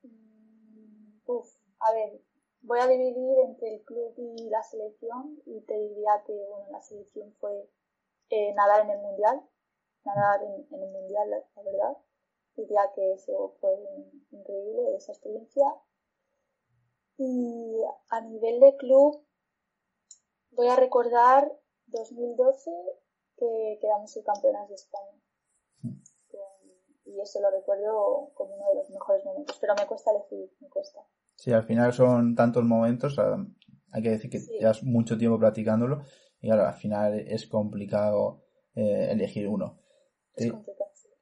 Mm, 0.03 1.21
uf, 1.25 1.47
a 1.79 1.93
ver, 1.93 2.21
voy 2.69 2.79
a 2.81 2.87
dividir 2.87 3.39
entre 3.39 3.73
el 3.73 3.83
club 3.83 4.13
y 4.15 4.47
la 4.47 4.61
selección 4.61 5.41
y 5.47 5.59
te 5.61 5.75
diría 5.75 6.23
que 6.23 6.33
bueno, 6.33 6.67
la 6.69 6.81
selección 6.83 7.33
fue 7.39 7.67
eh, 8.29 8.53
nadar 8.53 8.81
en 8.81 8.91
el 8.91 8.99
mundial, 8.99 9.41
nadar 10.05 10.43
en, 10.43 10.67
el 10.71 10.91
mundial, 10.91 11.31
la, 11.31 11.63
verdad. 11.63 11.97
Diría 12.55 12.81
que 12.93 13.13
eso 13.13 13.55
fue 13.59 13.71
increíble, 14.29 14.95
esa 14.95 15.13
experiencia. 15.13 15.65
Y 17.17 17.83
a 18.09 18.21
nivel 18.21 18.59
de 18.59 18.77
club, 18.77 19.25
voy 20.51 20.67
a 20.67 20.75
recordar 20.75 21.51
2012 21.87 22.71
que 23.37 23.79
quedamos 23.81 24.11
subcampeonas 24.11 24.69
de 24.69 24.75
España. 24.75 25.19
Y 27.05 27.19
eso 27.19 27.41
lo 27.41 27.49
recuerdo 27.49 28.29
como 28.35 28.53
uno 28.53 28.69
de 28.69 28.75
los 28.75 28.89
mejores 28.91 29.25
momentos, 29.25 29.57
pero 29.59 29.73
me 29.73 29.87
cuesta 29.87 30.11
elegir, 30.11 30.55
me 30.59 30.69
cuesta. 30.69 31.03
Sí, 31.39 31.53
al 31.53 31.63
final 31.63 31.93
son 31.93 32.35
tantos 32.35 32.65
momentos, 32.65 33.17
hay 33.17 34.03
que 34.03 34.09
decir 34.09 34.29
que 34.29 34.41
llevas 34.59 34.83
mucho 34.83 35.17
tiempo 35.17 35.39
practicándolo 35.39 36.01
y 36.41 36.49
ahora 36.49 36.67
al 36.67 36.75
final 36.75 37.17
es 37.17 37.47
complicado 37.47 38.43
eh, 38.75 39.07
elegir 39.09 39.47
uno. 39.47 39.79
Es 40.35 40.51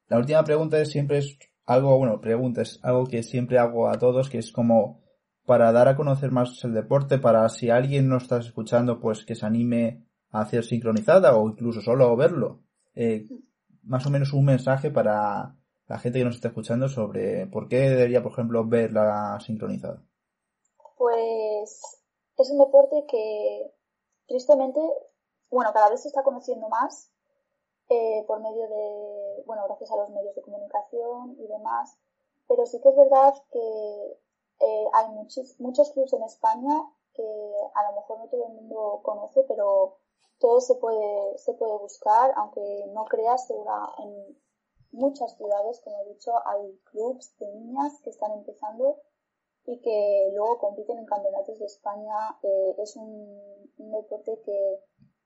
La 0.07 0.17
última 0.17 0.43
pregunta 0.43 0.79
es 0.81 0.89
siempre 0.89 1.19
es 1.19 1.37
algo, 1.67 1.95
bueno, 1.99 2.19
pregunta 2.19 2.63
es 2.63 2.79
algo 2.81 3.05
que 3.05 3.21
siempre 3.21 3.59
hago 3.59 3.89
a 3.89 3.99
todos, 3.99 4.27
que 4.31 4.39
es 4.39 4.51
como 4.51 5.03
para 5.45 5.71
dar 5.71 5.87
a 5.87 5.95
conocer 5.95 6.31
más 6.31 6.63
el 6.63 6.73
deporte, 6.73 7.19
para 7.19 7.47
si 7.49 7.69
alguien 7.69 8.09
no 8.09 8.17
está 8.17 8.39
escuchando, 8.39 8.99
pues 8.99 9.23
que 9.23 9.35
se 9.35 9.45
anime 9.45 10.03
a 10.31 10.41
hacer 10.41 10.63
sincronizada 10.63 11.35
o 11.37 11.47
incluso 11.47 11.79
solo 11.79 12.15
verlo. 12.15 12.63
Eh, 12.95 13.27
más 13.83 14.03
o 14.07 14.09
menos 14.09 14.33
un 14.33 14.45
mensaje 14.45 14.89
para 14.89 15.55
la 15.87 15.99
gente 15.99 16.19
que 16.19 16.25
nos 16.25 16.35
está 16.35 16.49
escuchando 16.49 16.89
sobre 16.89 17.47
por 17.47 17.67
qué 17.67 17.89
debería, 17.89 18.21
por 18.21 18.33
ejemplo, 18.33 18.65
ver 18.65 18.91
la 18.91 19.39
sincronizada. 19.39 20.03
Pues 20.97 22.01
es 22.37 22.49
un 22.51 22.59
deporte 22.59 23.05
que 23.07 23.73
tristemente, 24.27 24.79
bueno, 25.49 25.71
cada 25.73 25.89
vez 25.89 26.01
se 26.01 26.09
está 26.09 26.23
conociendo 26.23 26.67
más 26.69 27.11
eh, 27.89 28.23
por 28.27 28.41
medio 28.41 28.67
de, 28.67 29.43
bueno, 29.45 29.63
gracias 29.65 29.91
a 29.91 29.95
los 29.95 30.09
medios 30.09 30.35
de 30.35 30.41
comunicación 30.41 31.37
y 31.39 31.47
demás, 31.47 31.97
pero 32.47 32.65
sí 32.65 32.81
que 32.81 32.89
es 32.89 32.95
verdad 32.95 33.33
que 33.51 34.19
eh, 34.59 34.85
hay 34.93 35.09
muchos, 35.09 35.59
muchos 35.59 35.91
clubes 35.91 36.11
en 36.13 36.23
España 36.23 36.91
que 37.13 37.23
a 37.23 37.91
lo 37.91 37.95
mejor 37.99 38.19
no 38.19 38.27
todo 38.27 38.47
el 38.47 38.53
mundo 38.53 38.99
conoce, 39.03 39.43
pero 39.47 39.97
todo 40.39 40.59
se 40.59 40.75
puede, 40.75 41.37
se 41.37 41.53
puede 41.53 41.77
buscar, 41.77 42.33
aunque 42.35 42.61
no 42.93 43.05
creas, 43.05 43.47
segura, 43.47 43.89
en 43.99 44.37
muchas 44.97 45.35
ciudades, 45.37 45.79
como 45.81 46.01
he 46.01 46.09
dicho, 46.09 46.31
hay 46.45 46.77
clubs 46.91 47.37
de 47.37 47.47
niñas 47.47 48.01
que 48.03 48.09
están 48.09 48.31
empezando 48.33 48.99
y 49.65 49.79
que 49.81 50.31
luego 50.33 50.59
compiten 50.59 50.97
en 50.97 51.05
campeonatos 51.05 51.59
de 51.59 51.65
España. 51.65 52.37
Eh, 52.43 52.75
es 52.79 52.95
un, 52.95 53.37
deporte 53.77 54.41
que 54.43 54.79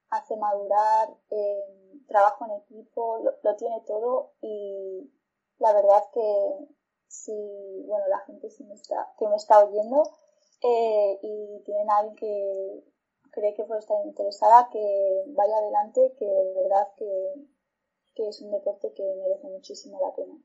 hace 0.09 0.35
madurar, 0.35 1.09
eh, 1.29 2.03
trabajo 2.07 2.45
en 2.45 2.51
equipo, 2.51 3.19
lo, 3.41 3.55
tiene 3.55 3.81
todo 3.87 4.33
y 4.41 5.09
la 5.57 5.73
verdad 5.73 6.03
que 6.13 6.67
si, 7.07 7.33
bueno, 7.87 8.07
la 8.07 8.19
gente 8.19 8.47
me 8.67 8.73
está, 8.73 9.13
que 9.17 9.27
me 9.27 9.35
está 9.35 9.63
oyendo 9.63 10.03
eh, 10.63 11.19
y 11.21 11.63
tienen 11.63 11.89
a 11.89 11.97
alguien 11.97 12.15
que, 12.15 12.83
cree 13.31 13.53
que 13.53 13.63
puede 13.63 13.79
estar 13.79 13.97
interesada, 14.05 14.69
que 14.71 15.23
vaya 15.27 15.57
adelante, 15.57 16.13
que 16.17 16.25
de 16.25 16.53
verdad 16.53 16.87
que, 16.97 17.33
es 18.15 18.41
un 18.41 18.51
deporte 18.51 18.93
que 18.95 19.03
merece 19.03 19.47
muchísimo 19.47 19.99
la 20.01 20.15
pena. 20.15 20.37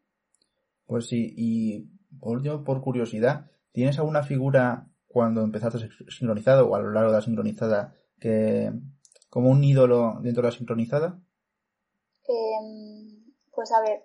Pues 0.87 1.07
sí, 1.09 1.35
y 1.37 1.89
por 2.21 2.37
último, 2.37 2.65
por 2.65 2.81
curiosidad, 2.81 3.51
¿tienes 3.73 3.99
alguna 3.99 4.23
figura 4.23 4.89
cuando 5.09 5.43
empezaste 5.43 5.89
sincronizado 6.09 6.69
o 6.69 6.75
a 6.75 6.81
lo 6.81 6.91
largo 6.91 7.11
de 7.11 7.17
la 7.17 7.23
sincronizada 7.23 7.95
que 8.21 8.73
como 9.31 9.51
un 9.51 9.63
ídolo 9.65 10.19
dentro 10.21 10.43
de 10.43 10.49
la 10.49 10.57
sincronizada? 10.57 11.21
Em, 12.29 13.33
pues 13.53 13.73
a 13.73 13.81
ver, 13.81 14.05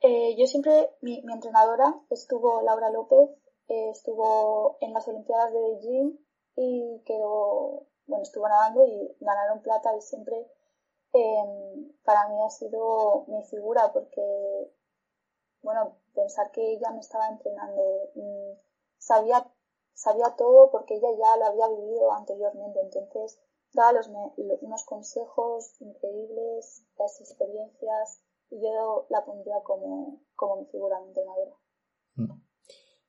eh, 0.00 0.34
yo 0.36 0.46
siempre, 0.46 0.90
mi, 1.00 1.22
entrenadora 1.32 1.94
estuvo 2.10 2.60
Laura 2.62 2.90
López, 2.90 3.30
eh, 3.68 3.90
estuvo 3.90 4.78
en 4.80 4.92
las 4.92 5.06
Olimpiadas 5.06 5.52
de 5.52 5.60
Beijing 5.60 6.18
y 6.56 7.02
quedó, 7.06 7.86
bueno, 8.06 8.22
estuvo 8.22 8.48
nadando 8.48 8.84
y 8.84 9.16
ganaron 9.20 9.62
plata 9.62 9.96
y 9.96 10.00
siempre 10.00 10.46
em, 11.12 11.92
para 12.04 12.28
mí 12.28 12.36
ha 12.44 12.50
sido 12.50 13.24
mi 13.28 13.42
figura 13.44 13.92
porque, 13.92 14.22
bueno, 15.62 15.98
pensar 16.14 16.50
que 16.50 16.72
ella 16.72 16.90
me 16.90 17.00
estaba 17.00 17.28
entrenando, 17.28 18.10
sabía, 18.98 19.46
sabía 19.94 20.34
todo 20.36 20.70
porque 20.70 20.96
ella 20.96 21.08
ya 21.18 21.36
lo 21.36 21.46
había 21.46 21.68
vivido 21.68 22.12
anteriormente, 22.12 22.80
entonces 22.80 23.40
daba 23.72 23.92
los, 23.92 24.08
unos 24.08 24.84
consejos 24.84 25.80
increíbles, 25.80 26.84
las 26.98 27.20
experiencias 27.20 28.22
y 28.50 28.60
yo 28.60 29.06
la 29.08 29.24
pondría 29.24 29.60
como, 29.62 30.20
como 30.34 30.56
mi 30.56 30.66
figura, 30.66 31.00
mi 31.00 31.08
entrenadora. 31.08 31.56
Mm 32.16 32.42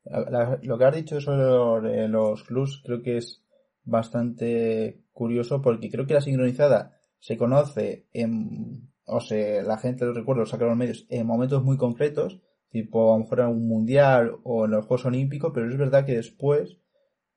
lo 0.05 0.77
que 0.77 0.85
has 0.85 0.95
dicho 0.95 1.21
sobre 1.21 2.07
los 2.07 2.43
clubs 2.43 2.81
creo 2.83 3.01
que 3.01 3.17
es 3.17 3.43
bastante 3.83 5.01
curioso 5.13 5.61
porque 5.61 5.89
creo 5.89 6.05
que 6.05 6.13
la 6.13 6.21
sincronizada 6.21 6.99
se 7.23 7.37
conoce 7.37 8.05
en, 8.11 8.91
o 9.05 9.21
sea, 9.21 9.63
la 9.63 9.77
gente 9.77 10.03
lo 10.03 10.11
recuerda, 10.11 10.41
lo 10.41 10.45
saca 10.45 10.65
los 10.65 10.75
medios 10.75 11.05
en 11.07 11.25
momentos 11.25 11.63
muy 11.63 11.77
concretos, 11.77 12.41
tipo 12.69 13.13
a 13.13 13.17
lo 13.17 13.23
mejor 13.23 13.39
en 13.39 13.47
un 13.47 13.65
mundial 13.65 14.35
o 14.43 14.65
en 14.65 14.71
los 14.71 14.85
Juegos 14.85 15.05
Olímpicos, 15.05 15.53
pero 15.53 15.69
es 15.69 15.77
verdad 15.77 16.05
que 16.05 16.17
después, 16.17 16.79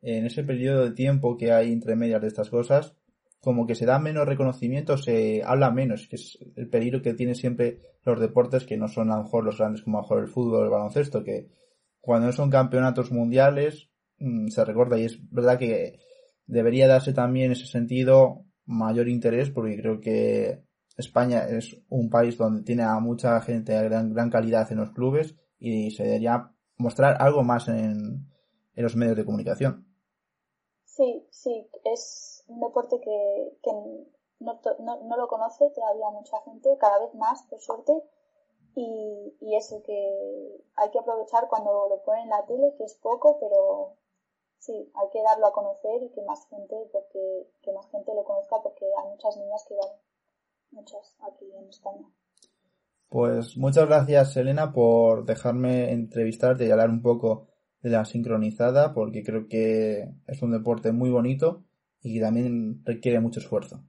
en 0.02 0.26
ese 0.26 0.42
periodo 0.42 0.82
de 0.82 0.90
tiempo 0.90 1.36
que 1.36 1.52
hay 1.52 1.72
entre 1.72 1.94
medias 1.94 2.20
de 2.20 2.26
estas 2.26 2.50
cosas, 2.50 2.96
como 3.40 3.64
que 3.64 3.76
se 3.76 3.86
da 3.86 4.00
menos 4.00 4.26
reconocimiento, 4.26 4.98
se 4.98 5.44
habla 5.44 5.70
menos, 5.70 6.08
que 6.08 6.16
es 6.16 6.36
el 6.56 6.68
peligro 6.68 7.00
que 7.00 7.14
tienen 7.14 7.36
siempre 7.36 7.78
los 8.02 8.18
deportes 8.18 8.66
que 8.66 8.76
no 8.76 8.88
son 8.88 9.12
a 9.12 9.18
lo 9.18 9.22
mejor 9.22 9.44
los 9.44 9.58
grandes 9.58 9.82
como 9.82 9.98
a 9.98 10.00
lo 10.00 10.04
mejor 10.04 10.18
el 10.18 10.28
fútbol 10.28 10.62
o 10.62 10.64
el 10.64 10.70
baloncesto, 10.70 11.22
que 11.22 11.46
cuando 12.00 12.32
son 12.32 12.50
campeonatos 12.50 13.12
mundiales 13.12 13.88
mm, 14.18 14.48
se 14.48 14.64
recuerda 14.64 14.98
y 14.98 15.04
es 15.04 15.30
verdad 15.30 15.60
que 15.60 16.00
debería 16.46 16.88
darse 16.88 17.12
también 17.12 17.52
ese 17.52 17.66
sentido 17.66 18.45
mayor 18.66 19.08
interés 19.08 19.50
porque 19.50 19.80
creo 19.80 20.00
que 20.00 20.62
España 20.96 21.46
es 21.46 21.76
un 21.88 22.10
país 22.10 22.36
donde 22.36 22.62
tiene 22.62 22.82
a 22.82 22.98
mucha 23.00 23.40
gente 23.40 23.72
de 23.72 23.84
gran, 23.84 24.12
gran 24.12 24.30
calidad 24.30 24.70
en 24.72 24.78
los 24.78 24.90
clubes 24.90 25.36
y 25.58 25.90
se 25.90 26.04
debería 26.04 26.52
mostrar 26.76 27.20
algo 27.20 27.42
más 27.42 27.68
en, 27.68 28.30
en 28.74 28.82
los 28.82 28.96
medios 28.96 29.16
de 29.16 29.24
comunicación. 29.24 29.86
Sí, 30.84 31.26
sí, 31.30 31.68
es 31.84 32.44
un 32.48 32.60
deporte 32.60 32.98
que, 33.00 33.58
que 33.62 33.70
no, 34.40 34.60
no, 34.80 35.02
no, 35.04 35.16
lo 35.16 35.28
conoce 35.28 35.70
todavía 35.74 36.10
mucha 36.10 36.40
gente, 36.44 36.76
cada 36.78 36.98
vez 37.00 37.14
más, 37.14 37.42
por 37.50 37.60
suerte, 37.60 37.92
y, 38.74 39.36
y 39.40 39.56
es 39.56 39.72
el 39.72 39.82
que 39.82 40.64
hay 40.76 40.90
que 40.90 40.98
aprovechar 40.98 41.48
cuando 41.48 41.88
lo 41.88 42.02
ponen 42.02 42.24
en 42.24 42.30
la 42.30 42.44
tele, 42.46 42.74
que 42.76 42.84
es 42.84 42.94
poco, 42.94 43.38
pero 43.40 43.96
sí, 44.58 44.72
hay 44.72 45.08
que 45.12 45.22
darlo 45.22 45.46
a 45.46 45.52
conocer 45.52 46.02
y 46.02 46.10
que 46.10 46.22
más 46.22 46.46
gente, 46.48 46.76
porque, 46.92 47.50
que 47.62 47.72
más 47.72 47.88
gente 47.90 48.14
lo 48.14 48.24
conozca, 48.24 48.56
porque 48.62 48.84
hay 48.84 49.08
muchas 49.10 49.36
niñas 49.36 49.64
que 49.68 49.74
van, 49.74 49.90
muchas 50.70 51.16
aquí 51.20 51.50
en 51.56 51.68
España. 51.68 52.06
Pues 53.08 53.56
muchas 53.56 53.86
gracias, 53.86 54.36
Elena, 54.36 54.72
por 54.72 55.24
dejarme 55.24 55.92
entrevistarte 55.92 56.66
y 56.66 56.70
hablar 56.70 56.90
un 56.90 57.02
poco 57.02 57.46
de 57.80 57.90
la 57.90 58.04
sincronizada, 58.04 58.92
porque 58.94 59.22
creo 59.22 59.46
que 59.48 60.12
es 60.26 60.42
un 60.42 60.52
deporte 60.52 60.92
muy 60.92 61.10
bonito 61.10 61.62
y 62.02 62.20
también 62.20 62.82
requiere 62.84 63.20
mucho 63.20 63.40
esfuerzo. 63.40 63.80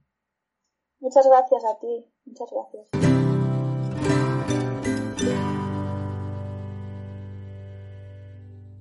Muchas 1.00 1.26
gracias 1.26 1.64
a 1.64 1.78
ti, 1.78 2.06
muchas 2.24 2.48
gracias. 2.50 3.27